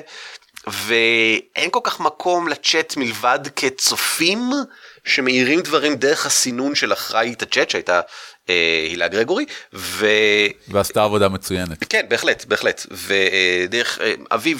ואין 0.67 1.69
כל 1.71 1.79
כך 1.83 1.99
מקום 1.99 2.47
לצ'אט 2.47 2.97
מלבד 2.97 3.39
כצופים 3.55 4.49
שמאירים 5.05 5.61
דברים 5.61 5.95
דרך 5.95 6.25
הסינון 6.25 6.75
של 6.75 6.93
אחראית 6.93 7.41
הצ'אט 7.41 7.69
שהייתה 7.69 8.01
הילה 8.89 9.07
גרגורי, 9.07 9.45
ו... 9.73 10.07
ועשתה 10.67 11.03
עבודה 11.03 11.29
מצוינת. 11.29 11.83
כן, 11.89 12.05
בהחלט, 12.09 12.45
בהחלט. 12.45 12.85
ודרך 12.91 13.99
אה, 14.01 14.13
אביו, 14.31 14.57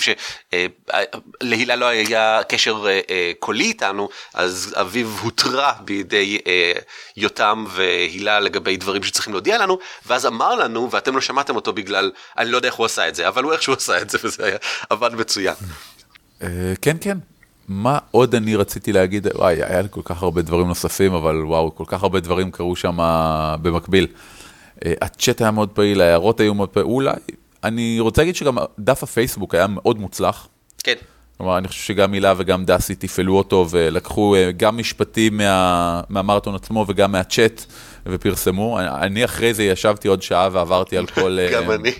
שלהילה 1.42 1.76
לא 1.76 1.86
היה 1.86 2.42
קשר 2.50 2.86
אה, 2.88 3.00
אה, 3.10 3.32
קולי 3.40 3.64
איתנו, 3.64 4.10
אז 4.34 4.76
אביו 4.82 5.08
הותרה 5.08 5.74
בידי 5.86 6.38
אה, 6.48 6.72
יותם 7.18 7.66
והילה 7.70 8.40
לגבי 8.40 8.78
דברים 8.78 9.04
שצריכים 9.04 9.34
להודיע 9.34 9.58
לנו, 9.58 9.80
ואז 10.06 10.26
אמר 10.26 10.56
לנו, 10.56 10.92
ואתם 10.92 11.16
לא 11.16 11.22
שמעתם 11.22 11.56
אותו 11.56 11.74
בגלל, 11.74 12.12
אני 12.38 12.52
לא 12.52 12.58
יודע 12.58 12.68
איך 12.68 12.76
הוא 12.76 12.86
עשה 12.86 13.08
את 13.08 13.16
זה, 13.16 13.28
אבל 13.28 13.44
הוא 13.44 13.54
איכשהו 13.54 13.74
עשה 13.74 14.02
את 14.02 14.10
זה, 14.10 14.18
וזה 14.24 14.46
היה 14.46 14.58
עבד 14.90 15.16
מצוין. 15.16 15.56
אה, 16.42 16.48
כן, 16.82 16.98
כן. 17.02 17.18
מה 17.72 18.00
עוד 18.12 18.36
אני 18.36 18.56
רציתי 18.56 18.94
להגיד? 18.94 19.28
וואי, 19.36 19.64
היה 19.64 19.82
לי 19.82 19.88
כל 19.92 20.02
כך 20.04 20.24
הרבה 20.24 20.42
דברים 20.42 20.68
נוספים, 20.68 21.14
אבל 21.14 21.46
וואו, 21.46 21.76
כל 21.76 21.84
כך 21.88 22.04
הרבה 22.04 22.20
דברים 22.20 22.52
קרו 22.52 22.76
שם 22.76 22.98
במקביל. 23.62 24.08
אה, 24.86 24.94
הצ'אט 25.02 25.42
היה 25.42 25.52
מאוד 25.52 25.70
פעיל, 25.70 26.02
ההערות 26.02 26.40
היו 26.40 26.54
מאוד 26.54 26.70
פעיל, 26.70 26.86
אולי, 26.86 27.12
אני 27.64 28.00
רוצה 28.00 28.22
להגיד 28.22 28.36
שגם 28.36 28.58
דף 28.80 29.04
הפייסבוק 29.04 29.56
היה 29.56 29.68
מאוד 29.68 30.00
מוצלח. 30.00 30.48
כן. 30.84 30.94
כלומר, 31.38 31.58
אני 31.58 31.68
חושב 31.68 31.82
שגם 31.82 32.14
הילה 32.14 32.34
וגם 32.38 32.66
דסי 32.66 32.96
תפעלו 32.96 33.38
אותו 33.38 33.68
ולקחו 33.70 34.36
אה, 34.36 34.52
גם 34.52 34.78
משפטים 34.78 35.38
מה, 35.38 36.02
מהמרתון 36.10 36.56
עצמו 36.56 36.86
וגם 36.88 37.12
מהצ'אט 37.12 37.66
ופרסמו. 38.06 38.80
אני, 38.80 38.88
אני 38.90 39.26
אחרי 39.26 39.54
זה 39.54 39.64
ישבתי 39.64 40.08
עוד 40.08 40.22
שעה 40.22 40.50
ועברתי 40.52 40.98
על 40.98 41.06
כל 41.16 41.40
אה, 41.40 41.52
גם 41.54 41.72
אני. 41.72 41.92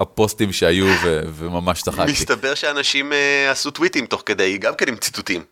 הפוסטים 0.00 0.52
שהיו 0.52 0.86
ו, 0.86 1.20
וממש 1.34 1.82
צחקתי. 1.82 2.12
מסתבר 2.12 2.54
שאנשים 2.54 3.12
אה, 3.12 3.50
עשו 3.50 3.70
טוויטים 3.70 4.06
תוך 4.06 4.22
כדי, 4.26 4.58
גם 4.58 4.74
כן 4.74 4.88
עם 4.88 4.96
ציטוטים. 4.96 5.44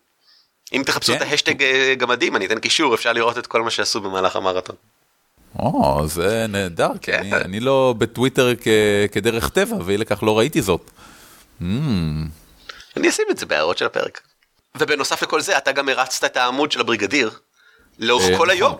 אם 0.73 0.83
תחפשו 0.85 1.11
כן? 1.11 1.17
את 1.17 1.21
ההאשטג 1.21 1.63
אה, 1.63 1.95
גמדים, 1.97 2.35
אני 2.35 2.45
אתן 2.45 2.59
קישור, 2.59 2.95
אפשר 2.95 3.13
לראות 3.13 3.37
את 3.37 3.47
כל 3.47 3.61
מה 3.61 3.69
שעשו 3.69 4.01
במהלך 4.01 4.35
המרתון. 4.35 4.75
או, 5.59 6.07
זה 6.07 6.45
נהדר, 6.49 6.89
כי 7.01 7.11
כן. 7.11 7.19
אני, 7.19 7.35
אני 7.35 7.59
לא 7.59 7.95
בטוויטר 7.97 8.53
כ, 8.61 8.67
כדרך 9.11 9.49
טבע, 9.49 9.75
ואי 9.85 9.97
לכך 9.97 10.23
לא 10.23 10.37
ראיתי 10.37 10.61
זאת. 10.61 10.91
אמ, 11.61 11.63
אני 12.97 13.09
אשים 13.09 13.25
את 13.31 13.37
זה 13.37 13.45
בהערות 13.45 13.77
של 13.77 13.85
הפרק. 13.85 14.21
ובנוסף 14.77 15.23
לכל 15.23 15.41
זה, 15.41 15.57
אתה 15.57 15.71
גם 15.71 15.89
הרצת 15.89 16.23
את 16.23 16.37
העמוד 16.37 16.71
של 16.71 16.79
הבריגדיר 16.79 17.31
לאורך 17.99 18.23
אה, 18.23 18.37
כל 18.37 18.47
נכון. 18.47 18.49
היום. 18.49 18.75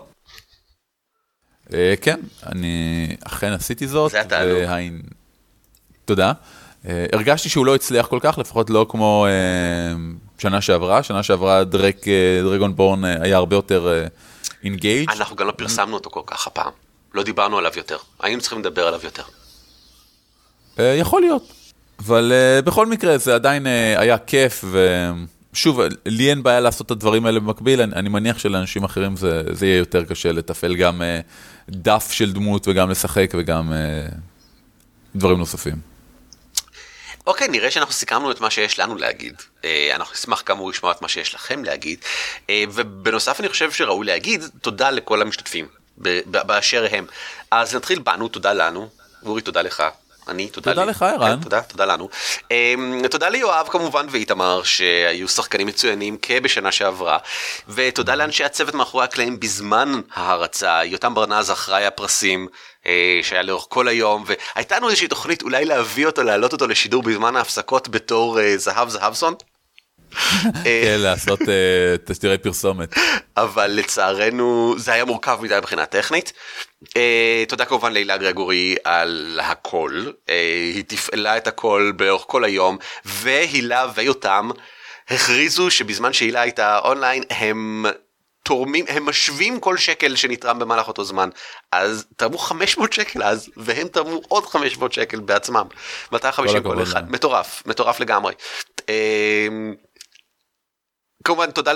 כן, 2.00 2.20
אני 2.46 3.06
אכן 3.24 3.52
עשיתי 3.52 3.86
זאת. 3.86 4.10
זה 4.10 4.20
התענוג. 4.20 4.58
תודה. 6.06 6.32
אה, 6.88 7.06
הרגשתי 7.12 7.48
שהוא 7.48 7.66
לא 7.66 7.74
הצליח 7.74 8.06
כל 8.06 8.18
כך, 8.22 8.38
לפחות 8.38 8.70
לא 8.70 8.86
כמו 8.88 9.26
אה, 9.28 9.96
שנה 10.38 10.60
שעברה. 10.60 11.02
שנה 11.02 11.22
שעברה 11.22 11.64
דרק, 11.64 12.08
אה, 12.08 12.40
דרגון 12.42 12.76
בורן 12.76 13.04
היה 13.04 13.36
הרבה 13.36 13.56
יותר 13.56 14.04
אינגייג'. 14.64 15.10
אנחנו 15.10 15.36
גם 15.36 15.46
לא 15.46 15.52
פרסמנו 15.52 15.94
אותו 15.94 16.10
כל 16.10 16.20
כך 16.26 16.46
הפעם. 16.46 16.72
לא 17.14 17.22
דיברנו 17.22 17.58
עליו 17.58 17.72
יותר. 17.76 17.96
היינו 18.20 18.40
צריכים 18.40 18.58
לדבר 18.58 18.86
עליו 18.86 19.00
יותר. 19.04 19.22
יכול 20.78 21.20
להיות, 21.20 21.52
אבל 21.98 22.32
בכל 22.64 22.86
מקרה 22.86 23.18
זה 23.18 23.34
עדיין 23.34 23.66
היה 23.96 24.18
כיף, 24.18 24.64
ושוב, 25.52 25.80
לי 26.06 26.30
אין 26.30 26.42
בעיה 26.42 26.60
לעשות 26.60 26.86
את 26.86 26.90
הדברים 26.90 27.26
האלה 27.26 27.40
במקביל, 27.40 27.80
אני, 27.80 27.94
אני 27.94 28.08
מניח 28.08 28.38
שלאנשים 28.38 28.84
אחרים 28.84 29.16
זה, 29.16 29.42
זה 29.52 29.66
יהיה 29.66 29.78
יותר 29.78 30.04
קשה 30.04 30.32
לתפעל 30.32 30.76
גם 30.76 31.02
דף 31.70 32.08
של 32.10 32.32
דמות 32.32 32.68
וגם 32.68 32.90
לשחק 32.90 33.30
וגם 33.38 33.72
דברים 35.16 35.38
נוספים. 35.38 35.95
אוקיי, 37.26 37.48
נראה 37.48 37.70
שאנחנו 37.70 37.94
סיכמנו 37.94 38.30
את 38.30 38.40
מה 38.40 38.50
שיש 38.50 38.78
לנו 38.78 38.96
להגיד. 38.96 39.42
אה, 39.64 39.90
אנחנו 39.94 40.14
נשמח 40.14 40.42
כאמור 40.46 40.70
לשמוע 40.70 40.92
את 40.92 41.02
מה 41.02 41.08
שיש 41.08 41.34
לכם 41.34 41.64
להגיד. 41.64 41.98
אה, 42.50 42.64
ובנוסף 42.72 43.40
אני 43.40 43.48
חושב 43.48 43.72
שראוי 43.72 44.06
להגיד 44.06 44.44
תודה 44.60 44.90
לכל 44.90 45.22
המשתתפים 45.22 45.68
באשר 46.24 46.86
הם. 46.90 47.06
אז 47.50 47.76
נתחיל 47.76 47.98
בנו, 47.98 48.28
תודה 48.28 48.52
לנו. 48.52 48.88
אורי, 49.26 49.42
תודה 49.42 49.62
לך. 49.62 49.82
אני, 50.28 50.48
תודה, 50.48 50.70
תודה 50.70 50.84
לי. 50.84 50.90
לך, 50.90 51.02
ערן. 51.02 51.36
כן, 51.36 51.42
תודה, 51.42 51.60
תודה 51.62 51.84
לנו. 51.84 52.08
Um, 52.42 53.08
תודה 53.08 53.28
ליואב 53.28 53.68
כמובן 53.70 54.06
ואיתמר, 54.10 54.62
שהיו 54.62 55.28
שחקנים 55.28 55.66
מצוינים 55.66 56.16
כבשנה 56.22 56.72
שעברה, 56.72 57.18
ותודה 57.68 58.14
לאנשי 58.14 58.44
הצוות 58.44 58.74
מאחורי 58.74 59.04
הקלעים 59.04 59.40
בזמן 59.40 60.00
ההרצה, 60.14 60.84
יותם 60.84 61.14
ברנז 61.14 61.50
אחראי 61.50 61.86
הפרסים, 61.86 62.48
uh, 62.82 62.86
שהיה 63.22 63.42
לאורך 63.42 63.66
כל 63.68 63.88
היום, 63.88 64.24
והייתה 64.26 64.76
לנו 64.76 64.88
איזושהי 64.88 65.08
תוכנית 65.08 65.42
אולי 65.42 65.64
להביא 65.64 66.06
אותו, 66.06 66.22
להעלות 66.22 66.52
אותו 66.52 66.66
לשידור 66.66 67.02
בזמן 67.02 67.36
ההפסקות 67.36 67.88
בתור 67.88 68.38
uh, 68.38 68.42
זהב 68.56 68.88
זהבסון. 68.88 69.34
כן, 70.64 70.96
לעשות 70.98 71.40
אה, 71.40 71.96
תשדירי 72.04 72.38
פרסומת. 72.38 72.94
אבל 73.36 73.66
לצערנו 73.66 74.74
זה 74.78 74.92
היה 74.92 75.04
מורכב 75.04 75.38
מדי 75.42 75.54
מבחינה 75.58 75.86
טכנית. 75.86 76.32
אה, 76.96 77.44
תודה 77.48 77.64
כמובן 77.64 77.92
להילה 77.92 78.16
גרגורי 78.16 78.76
על 78.84 79.40
הכל, 79.42 80.10
אה, 80.28 80.70
היא 80.74 80.84
תפעלה 80.86 81.36
את 81.36 81.46
הכל 81.46 81.92
באורך 81.96 82.24
כל 82.26 82.44
היום, 82.44 82.78
והילה 83.04 83.86
ויותם 83.94 84.50
הכריזו 85.08 85.70
שבזמן 85.70 86.12
שהילה 86.12 86.40
הייתה 86.40 86.78
אונליין 86.78 87.22
הם 87.30 87.86
תורמים, 88.42 88.84
הם 88.88 89.06
משווים 89.06 89.60
כל 89.60 89.76
שקל 89.76 90.16
שנתרם 90.16 90.58
במהלך 90.58 90.88
אותו 90.88 91.04
זמן. 91.04 91.28
אז 91.72 92.06
תרמו 92.16 92.38
500 92.38 92.92
שקל 92.92 93.22
אז, 93.22 93.48
והם 93.56 93.88
תרמו 93.88 94.20
עוד 94.28 94.46
500 94.46 94.92
שקל 94.92 95.20
בעצמם. 95.20 95.64
250 96.12 96.62
כל 96.62 96.82
אחד, 96.82 97.10
מטורף, 97.10 97.62
מטורף 97.66 98.00
לגמרי. 98.00 98.32
כמובן 101.24 101.50
תודה 101.50 101.72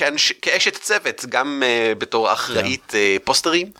לאורטל 0.00 0.16
כאשת 0.42 0.76
צוות, 0.76 1.24
גם 1.28 1.62
uh, 1.62 1.98
בתור 1.98 2.32
אחראית 2.32 2.92
uh, 2.92 3.22
פוסטרים. 3.24 3.70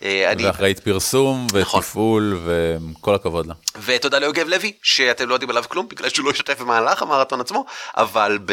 Uh, 0.00 0.04
ואחראית 0.38 0.80
פרסום 0.80 1.46
נכון. 1.60 1.80
ותפעול 1.80 2.40
וכל 2.44 3.14
הכבוד 3.14 3.46
לה. 3.46 3.54
ותודה 3.84 4.18
ליוגב 4.18 4.48
לוי, 4.48 4.72
שאתם 4.82 5.28
לא 5.28 5.34
יודעים 5.34 5.50
עליו 5.50 5.64
כלום, 5.68 5.88
בגלל 5.88 6.08
שהוא 6.08 6.26
לא 6.26 6.30
השתתף 6.30 6.60
במהלך 6.60 7.02
המרתון 7.02 7.40
עצמו, 7.40 7.64
אבל 7.96 8.38
ב... 8.44 8.52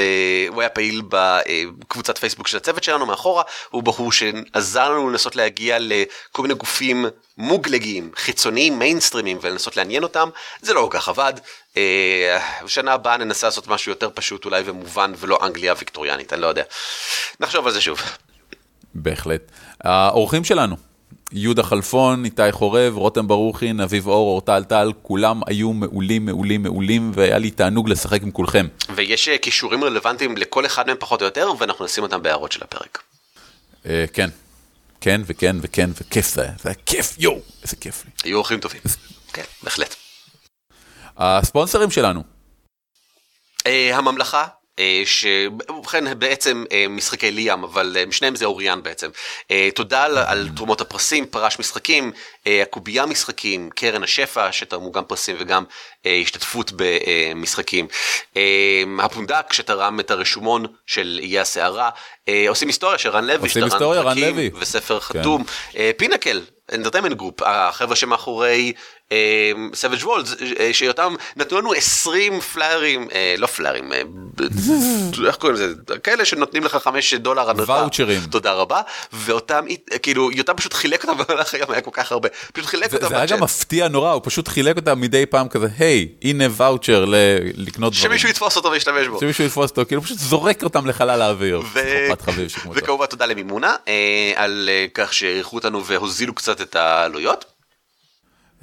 הוא 0.49 0.61
היה 0.61 0.69
פעיל 0.69 1.01
בקבוצת 1.09 2.17
פייסבוק 2.17 2.47
של 2.47 2.57
הצוות 2.57 2.83
שלנו 2.83 3.05
מאחורה, 3.05 3.43
הוא 3.69 3.83
בחור 3.83 4.11
שעזר 4.11 4.89
לנו 4.89 5.09
לנסות 5.09 5.35
להגיע 5.35 5.77
לכל 5.79 6.41
מיני 6.41 6.53
גופים 6.53 7.05
מוגלגים, 7.37 8.11
חיצוניים, 8.15 8.79
מיינסטרימים, 8.79 9.37
ולנסות 9.41 9.77
לעניין 9.77 10.03
אותם, 10.03 10.29
זה 10.61 10.73
לא 10.73 10.81
כל 10.91 10.97
כך 10.97 11.09
עבד. 11.09 11.33
בשנה 12.63 12.93
הבאה 12.93 13.17
ננסה 13.17 13.47
לעשות 13.47 13.67
משהו 13.67 13.91
יותר 13.91 14.09
פשוט 14.13 14.45
אולי 14.45 14.61
ומובן 14.65 15.13
ולא 15.17 15.39
אנגליה 15.45 15.73
ויקטוריאנית, 15.77 16.33
אני 16.33 16.41
לא 16.41 16.47
יודע. 16.47 16.63
נחשוב 17.39 17.67
על 17.67 17.73
זה 17.73 17.81
שוב. 17.81 17.99
בהחלט. 18.95 19.51
האורחים 19.83 20.43
שלנו, 20.43 20.75
יהודה 21.31 21.63
חלפון, 21.63 22.25
איתי 22.25 22.51
חורב, 22.51 22.97
רותם 22.97 23.27
ברוכין, 23.27 23.79
אביב 23.81 24.07
אור, 24.07 24.29
אורטל 24.29 24.63
טל, 24.63 24.91
כולם 25.01 25.41
היו 25.47 25.73
מעולים, 25.73 26.25
מעולים, 26.25 26.63
מעולים, 26.63 27.11
והיה 27.13 27.37
לי 27.37 27.51
תענוג 27.51 27.89
לשחק 27.89 28.21
עם 28.23 28.31
כולכם. 28.31 28.67
ויש 28.95 29.29
כישורים 29.41 29.83
רלוונטיים 29.83 30.37
לכל 30.37 30.65
אחד 30.65 30.87
מהם 30.87 30.97
פחות 30.99 31.21
או 31.21 31.25
יותר, 31.25 31.51
ואנחנו 31.59 31.85
נשים 31.85 32.03
אותם 32.03 32.21
בהערות 32.21 32.51
של 32.51 32.63
הפרק. 32.63 33.03
כן, 34.13 34.29
כן 35.01 35.21
וכן 35.25 35.55
וכן, 35.61 35.89
וכיף 36.01 36.33
זה 36.33 36.41
היה, 36.41 36.51
זה 36.63 36.69
היה 36.69 36.75
כיף, 36.85 37.15
יואו, 37.19 37.39
איזה 37.63 37.75
כיף 37.75 38.05
לי. 38.05 38.11
היו 38.23 38.37
אורחים 38.37 38.59
טובים, 38.59 38.81
כן, 39.33 39.43
בהחלט. 39.63 39.95
הספונסרים 41.17 41.91
שלנו. 41.91 42.23
הממלכה, 43.65 44.41
אה, 44.41 44.47
שבכן 45.05 46.19
בעצם 46.19 46.63
אה, 46.71 46.85
משחקי 46.89 47.31
ליאם, 47.31 47.63
אבל 47.63 47.97
אה, 47.99 48.03
שניהם 48.11 48.35
זה 48.35 48.45
אוריאן 48.45 48.83
בעצם. 48.83 49.09
תודה 49.75 50.03
על, 50.03 50.17
על 50.17 50.49
תרומות 50.55 50.81
הפרסים, 50.81 51.25
פרש 51.25 51.59
משחקים, 51.59 52.11
הקובייה 52.45 53.05
משחקים, 53.05 53.69
קרן 53.75 54.03
השפע 54.03 54.51
שתרמו 54.51 54.91
גם 54.91 55.03
פרסים 55.03 55.35
וגם 55.39 55.63
השתתפות 56.05 56.71
במשחקים. 56.75 57.87
הפונדק 58.99 59.53
שתרם 59.53 59.99
את 59.99 60.11
הרשומון 60.11 60.65
של 60.85 61.19
איי 61.21 61.39
הסערה, 61.39 61.89
עושים 62.47 62.67
היסטוריה 62.67 62.97
של 62.97 63.09
רן 63.09 63.23
לוי, 63.23 63.47
עושים 63.47 63.63
היסטוריה, 63.63 64.01
רן 64.01 64.17
לוי. 64.17 64.49
וספר 64.59 64.99
כן. 64.99 65.19
חתום, 65.19 65.43
Pinnacle 65.97 66.41
Entertainment 66.73 67.13
Group, 67.13 67.41
החבר'ה 67.41 67.95
שמאחורי 67.95 68.73
Savage 69.73 70.03
Worlds, 70.03 70.27
אה, 70.59 70.69
שאותם 70.73 71.15
נתנו 71.35 71.57
לנו 71.57 71.73
20 71.73 72.39
פליירים, 72.39 73.07
אה, 73.13 73.35
לא 73.37 73.47
פליירים, 73.47 73.93
אה, 73.93 74.01
איך 75.27 75.35
קוראים 75.35 75.55
לזה, 75.55 75.73
כאלה 76.03 76.25
שנותנים 76.25 76.63
לך 76.63 76.75
5 76.75 77.13
דולר 77.13 77.49
הנחה. 77.49 77.73
ואוצ'רים. 77.73 78.21
תודה 78.31 78.53
רבה, 78.53 78.81
ואותם, 79.13 79.65
כאילו, 80.01 80.31
יותם 80.31 80.53
פשוט 80.55 80.73
חילק 80.73 81.03
אותם 81.05 81.17
במהלך 81.23 81.53
היום, 81.53 81.71
היה 81.71 81.81
כל 81.81 81.91
כך 81.93 82.11
הרבה, 82.11 82.29
פשוט 82.53 82.65
חילק 82.65 82.93
אותם. 82.93 83.09
זה 83.09 83.17
היה 83.17 83.25
גם 83.25 83.43
מפתיע 83.43 83.87
נורא, 83.87 84.11
הוא 84.11 84.21
פשוט 84.25 84.47
חילק 84.47 84.77
אותם 84.77 85.01
מדי 85.01 85.25
פעם 85.25 85.47
כזה, 85.47 85.67
היי, 85.79 86.07
הנה 86.23 86.45
ואוצ'ר 86.51 87.05
לקנות 87.55 87.93
דברים. 87.93 88.09
שמישהו 88.09 88.29
יתפוס 88.29 88.57
אותו 88.57 88.71
וישתמש 88.71 89.07
בו. 89.07 89.19
שמישהו 89.19 89.43
יתפוס 89.43 89.69
אותו, 89.69 89.85
כאילו 89.87 90.01
פשוט 90.01 90.17
זורק 90.17 90.63
אותם 90.63 90.87
לחלל 90.87 91.21
האוויר. 91.21 91.61
וכמובן 92.73 93.05
תודה 93.05 93.25
למימונה, 93.25 93.75
על 94.35 94.69
כך 94.93 95.13
שאירחו 95.13 95.55
אותנו 95.57 95.85
והוזילו 95.85 96.35
קצת 96.35 96.61
את 96.61 96.75
העלויות. 96.75 97.45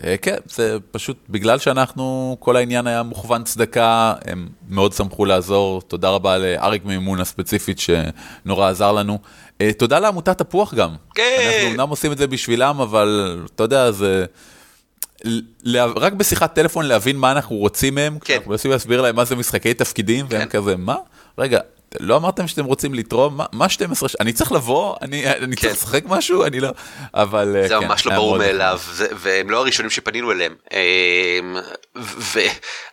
אה, 0.04 0.16
כן, 0.16 0.36
זה 0.48 0.76
פשוט 0.90 1.16
בגלל 1.28 1.58
שאנחנו, 1.58 2.36
כל 2.40 2.56
העניין 2.56 2.86
היה 2.86 3.02
מוכוון 3.02 3.44
צדקה, 3.44 4.14
הם 4.24 4.48
מאוד 4.68 4.92
שמחו 4.92 5.24
לעזור, 5.24 5.82
תודה 5.82 6.08
רבה 6.08 6.38
לאריק 6.38 6.84
מימון 6.84 7.20
הספציפית 7.20 7.78
שנורא 7.78 8.70
עזר 8.70 8.92
לנו. 8.92 9.18
אה, 9.60 9.72
תודה 9.72 9.98
לעמותת 9.98 10.38
תפוח 10.38 10.74
גם. 10.74 10.94
כן. 11.14 11.22
אנחנו 11.54 11.70
אמנם 11.70 11.88
עושים 11.88 12.12
את 12.12 12.18
זה 12.18 12.26
בשבילם, 12.26 12.80
אבל 12.80 13.40
אתה 13.54 13.62
יודע, 13.62 13.90
זה... 13.90 14.24
רק 15.74 16.12
בשיחת 16.12 16.54
טלפון 16.54 16.84
להבין 16.86 17.16
מה 17.16 17.32
אנחנו 17.32 17.56
רוצים 17.56 17.94
מהם, 17.94 18.18
כן. 18.18 18.34
אנחנו 18.34 18.50
מנסים 18.50 18.70
להסביר 18.70 19.02
להם 19.02 19.16
מה 19.16 19.24
זה 19.24 19.36
משחקי 19.36 19.74
תפקידים, 19.74 20.26
כן. 20.28 20.36
והם 20.36 20.48
כזה, 20.48 20.76
מה? 20.76 20.96
רגע, 21.38 21.60
לא 22.00 22.16
אמרתם 22.16 22.46
שאתם 22.46 22.64
רוצים 22.64 22.94
לתרום? 22.94 23.36
מה, 23.36 23.44
מה 23.52 23.68
12 23.68 24.08
שנים? 24.08 24.18
אני 24.20 24.32
צריך 24.32 24.52
לבוא? 24.52 24.96
אני, 25.02 25.26
אני 25.28 25.56
כן. 25.56 25.68
צריך 25.68 25.82
לשחק 25.82 26.02
משהו? 26.06 26.44
אני 26.44 26.60
לא... 26.60 26.68
אבל... 27.14 27.56
זה 27.62 27.74
כן, 27.80 27.86
ממש 27.86 28.06
לא 28.06 28.14
ברור 28.14 28.38
מאליו, 28.38 28.80
והם 29.16 29.50
לא 29.50 29.58
הראשונים 29.58 29.90
שפנינו 29.90 30.32
אליהם. 30.32 30.54
אמ, 30.72 31.56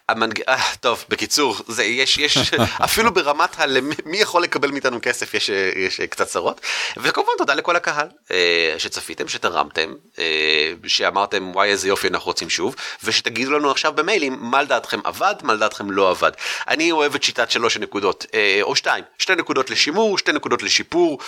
והמנג... 0.09 0.41
אה, 0.47 0.61
טוב, 0.79 1.05
בקיצור, 1.09 1.55
זה 1.67 1.83
יש, 1.83 2.17
יש, 2.17 2.37
אפילו 2.85 3.13
ברמת 3.13 3.59
הלמי, 3.59 3.95
מי 4.05 4.17
יכול 4.17 4.43
לקבל 4.43 4.71
מאיתנו 4.71 4.99
כסף, 5.01 5.33
יש, 5.33 5.49
יש 5.75 6.01
קצת 6.01 6.27
צרות. 6.27 6.61
וכמובן 6.97 7.31
תודה 7.37 7.53
לכל 7.53 7.75
הקהל 7.75 8.07
אה, 8.31 8.75
שצפיתם, 8.77 9.27
שתרמתם, 9.27 9.93
אה, 10.19 10.73
שאמרתם 10.87 11.51
וואי 11.53 11.69
איזה 11.69 11.87
יופי 11.87 12.07
אנחנו 12.07 12.27
רוצים 12.27 12.49
שוב, 12.49 12.75
ושתגידו 13.03 13.51
לנו 13.51 13.71
עכשיו 13.71 13.93
במיילים 13.93 14.37
מה 14.41 14.61
לדעתכם 14.61 14.99
עבד, 15.03 15.35
מה 15.43 15.53
לדעתכם 15.53 15.91
לא 15.91 16.09
עבד. 16.09 16.31
אני 16.67 16.91
אוהב 16.91 17.15
את 17.15 17.23
שיטת 17.23 17.51
שלוש 17.51 17.75
הנקודות, 17.75 18.25
או 18.61 18.75
שתיים, 18.75 19.03
שתי 19.19 19.35
נקודות 19.35 19.69
לשימור, 19.69 20.17
שתי 20.17 20.31
נקודות 20.31 20.63
לשיפור, 20.63 21.19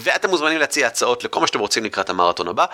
ואתם 0.00 0.30
מוזמנים 0.30 0.58
להציע 0.58 0.86
הצעות 0.86 1.24
לכל 1.24 1.40
מה 1.40 1.46
שאתם 1.46 1.58
רוצים 1.58 1.84
לקראת 1.84 2.10
המרתון 2.10 2.48
הבא. 2.48 2.64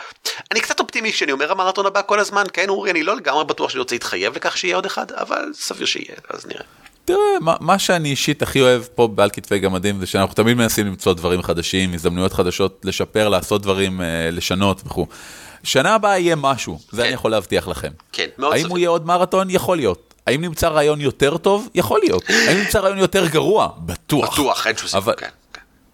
אני 0.51 0.61
קצת 0.61 0.81
אופטימי 0.81 1.12
כשאני 1.12 1.33
אומר 1.33 1.53
המרתון 1.53 1.87
הבא 1.87 2.03
כל 2.07 2.21
הזמן, 2.21 2.45
כן 2.53 2.69
אורי, 2.69 2.90
אני 2.90 3.03
לא 3.03 3.16
לגמרי 3.16 3.45
בטוח 3.45 3.71
שאני 3.71 3.79
רוצה 3.81 3.95
להתחייב 3.95 4.37
לכך 4.37 4.57
שיהיה 4.57 4.77
עוד 4.77 4.87
אחד, 4.87 5.12
אבל 5.20 5.44
סביר 5.54 5.87
שיהיה, 5.87 6.14
אז 6.30 6.46
נראה. 6.46 6.64
תראה, 7.04 7.18
מה, 7.40 7.56
מה 7.61 7.78
שאני 7.78 8.11
אישית 8.11 8.42
הכי 8.42 8.61
אוהב 8.61 8.83
פה 8.94 9.09
בעל 9.09 9.30
כתפי 9.33 9.59
גמדים 9.59 10.00
זה 10.00 10.06
שאנחנו 10.06 10.35
תמיד 10.35 10.56
מנסים 10.56 10.87
למצוא 10.87 11.12
דברים 11.12 11.42
חדשים, 11.42 11.94
הזדמנויות 11.94 12.33
חדשות, 12.33 12.80
לשפר, 12.85 13.28
לעשות 13.28 13.62
דברים, 13.62 14.00
אה, 14.00 14.30
לשנות 14.33 14.83
וכו'. 14.87 15.06
שנה 15.62 15.94
הבאה 15.94 16.18
יהיה 16.18 16.37
משהו, 16.37 16.78
זה 16.90 17.02
כן. 17.02 17.06
אני 17.06 17.14
יכול 17.14 17.30
להבטיח 17.30 17.68
לכם. 17.68 17.90
כן, 18.12 18.26
מאוד 18.38 18.52
האם 18.52 18.66
הוא 18.68 18.78
יהיה 18.78 18.88
עוד 18.88 19.06
מרתון? 19.06 19.50
יכול 19.50 19.76
להיות. 19.76 20.14
האם 20.26 20.40
נמצא 20.40 20.68
רעיון 20.68 21.00
יותר 21.00 21.37
טוב? 21.37 21.68
יכול 21.74 22.00
להיות. 22.02 22.22
האם 22.48 22.59
נמצא 22.59 22.78
רעיון 22.78 22.98
יותר 22.98 23.26
גרוע? 23.26 23.68
בטוח. 23.78 24.35
בטוח, 24.35 24.66
אין 24.66 24.76
שום 24.76 24.88
סיבה, 24.88 25.12
כן. 25.12 25.28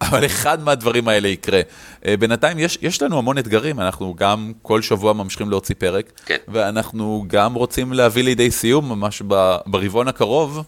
אבל 0.01 0.25
אחד 0.25 0.63
מהדברים 0.63 1.07
האלה 1.07 1.27
יקרה. 1.27 1.61
אה, 2.05 2.17
בינתיים 2.17 2.59
יש, 2.59 2.77
יש 2.81 3.01
לנו 3.01 3.17
המון 3.17 3.37
אתגרים, 3.37 3.79
אנחנו 3.79 4.15
גם 4.17 4.51
כל 4.61 4.81
שבוע 4.81 5.13
ממשיכים 5.13 5.49
להוציא 5.49 5.75
פרק, 5.77 6.11
כן. 6.25 6.37
ואנחנו 6.47 7.25
גם 7.27 7.53
רוצים 7.53 7.93
להביא 7.93 8.23
לידי 8.23 8.51
סיום 8.51 8.89
ממש 8.89 9.21
ברבעון 9.65 10.07
הקרוב. 10.07 10.63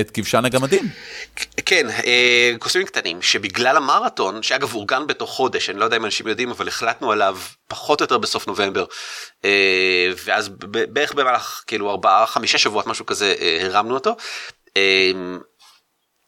את 0.00 0.10
כבשן 0.10 0.44
הגמדים. 0.44 0.88
כן, 1.66 1.86
אה, 1.88 2.52
קוסמים 2.58 2.86
קטנים, 2.86 3.22
שבגלל 3.22 3.76
המרתון, 3.76 4.42
שאגב 4.42 4.74
אורגן 4.74 5.06
בתוך 5.06 5.30
חודש, 5.30 5.70
אני 5.70 5.78
לא 5.78 5.84
יודע 5.84 5.96
אם 5.96 6.04
אנשים 6.04 6.28
יודעים, 6.28 6.50
אבל 6.50 6.68
החלטנו 6.68 7.12
עליו 7.12 7.38
פחות 7.68 8.00
או 8.00 8.04
יותר 8.04 8.18
בסוף 8.18 8.46
נובמבר, 8.46 8.84
אה, 9.44 10.10
ואז 10.24 10.50
בערך 10.68 11.12
במהלך 11.12 11.62
כאילו 11.66 11.90
ארבעה, 11.90 12.26
חמישה 12.26 12.58
שבועות, 12.58 12.86
משהו 12.86 13.06
כזה, 13.06 13.34
הרמנו 13.60 13.94
אותו. 13.94 14.16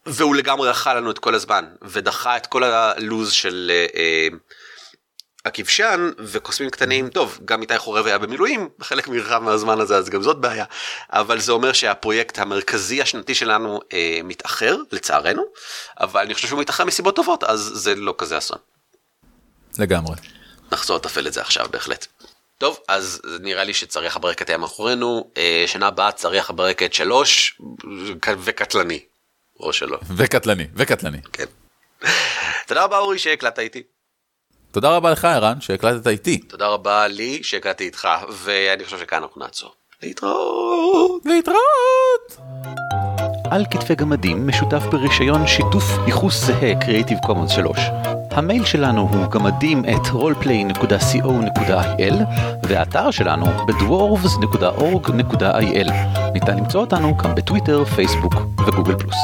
והוא 0.07 0.36
לגמרי 0.36 0.70
אכל 0.70 0.94
לנו 0.94 1.11
את 1.11 1.18
כל 1.18 1.34
הזמן 1.34 1.64
ודחה 1.82 2.36
את 2.36 2.46
כל 2.46 2.64
הלוז 2.64 3.32
של 3.32 3.72
אה, 3.94 4.28
הכבשן 5.44 6.11
וקוסמים 6.18 6.70
קטנים 6.70 7.09
טוב 7.09 7.38
גם 7.44 7.62
איתי 7.62 7.78
חורב 7.78 8.07
היה 8.07 8.18
במילואים 8.18 8.68
בחלק 8.78 9.09
מרחב 9.09 9.38
מהזמן 9.38 9.80
הזה 9.80 9.96
אז 9.96 10.09
גם 10.09 10.22
זאת 10.22 10.40
בעיה 10.40 10.64
אבל 11.11 11.40
זה 11.40 11.52
אומר 11.52 11.72
שהפרויקט 11.72 12.38
המרכזי 12.38 13.02
השנתי 13.02 13.34
שלנו 13.34 13.80
אה, 13.92 14.20
מתאחר 14.24 14.76
לצערנו 14.92 15.42
אבל 16.00 16.20
אני 16.20 16.34
חושב 16.34 16.48
שהוא 16.48 16.61
מתאחר 16.61 16.84
מסיבות 16.84 17.16
טובות 17.16 17.44
אז 17.44 17.61
זה 17.61 17.94
לא 17.94 18.14
כזה 18.18 18.38
אסון. 18.38 18.59
לגמרי. 19.78 20.16
נחזור 20.72 20.96
לתפעל 20.96 21.26
את 21.26 21.32
זה 21.32 21.40
עכשיו 21.40 21.66
בהחלט. 21.70 22.07
טוב 22.59 22.78
אז 22.88 23.20
נראה 23.40 23.64
לי 23.64 23.74
שצריח 23.74 24.16
הברקת 24.16 24.48
היה 24.48 24.59
מאחורינו 24.59 25.30
אה, 25.36 25.64
שנה 25.66 25.86
הבאה 25.86 26.12
צריך 26.12 26.50
הברקת 26.50 26.92
שלוש 26.92 27.61
וקטלני. 28.44 29.00
או 29.61 29.72
שלא. 29.72 29.98
וקטלני 30.16 30.66
וקטלני. 30.74 31.18
כן. 31.32 31.44
תודה 32.66 32.84
רבה 32.84 32.98
אורי 32.98 33.18
שהקלטת 33.18 33.59
איתי. 33.59 33.82
תודה 34.70 34.96
רבה 34.96 35.11
לך 35.11 35.24
ערן 35.24 35.61
שהקלטת 35.61 36.07
איתי. 36.07 36.38
תודה 36.38 36.66
רבה 36.66 37.07
לי 37.07 37.42
שהקלטתי 37.42 37.84
איתך 37.84 38.09
ואני 38.30 38.84
חושב 38.84 38.98
שכאן 38.98 39.22
אנחנו 39.22 39.40
נעצור. 39.40 39.74
להתראות. 40.02 41.22
להתראות. 41.24 42.36
על 43.50 43.64
כתפי 43.70 43.94
גמדים 43.94 44.48
משותף 44.48 44.82
ברישיון 44.90 45.46
שיתוף 45.46 45.84
ייחוס 46.07 46.44
זהה 46.44 46.72
Creative 46.80 47.26
Commons 47.26 47.52
3. 47.55 47.78
המייל 48.35 48.64
שלנו 48.64 49.01
הוא 49.01 49.26
גמדים 49.30 49.85
את 49.85 50.07
roleplay.co.il 50.07 52.14
והאתר 52.62 53.11
שלנו 53.11 53.47
בדוורבס.org.il. 53.66 55.93
ניתן 56.35 56.57
למצוא 56.57 56.80
אותנו 56.80 57.16
גם 57.16 57.35
בטוויטר, 57.35 57.85
פייסבוק 57.85 58.35
וגוגל 58.66 58.99
פלוס. 58.99 59.16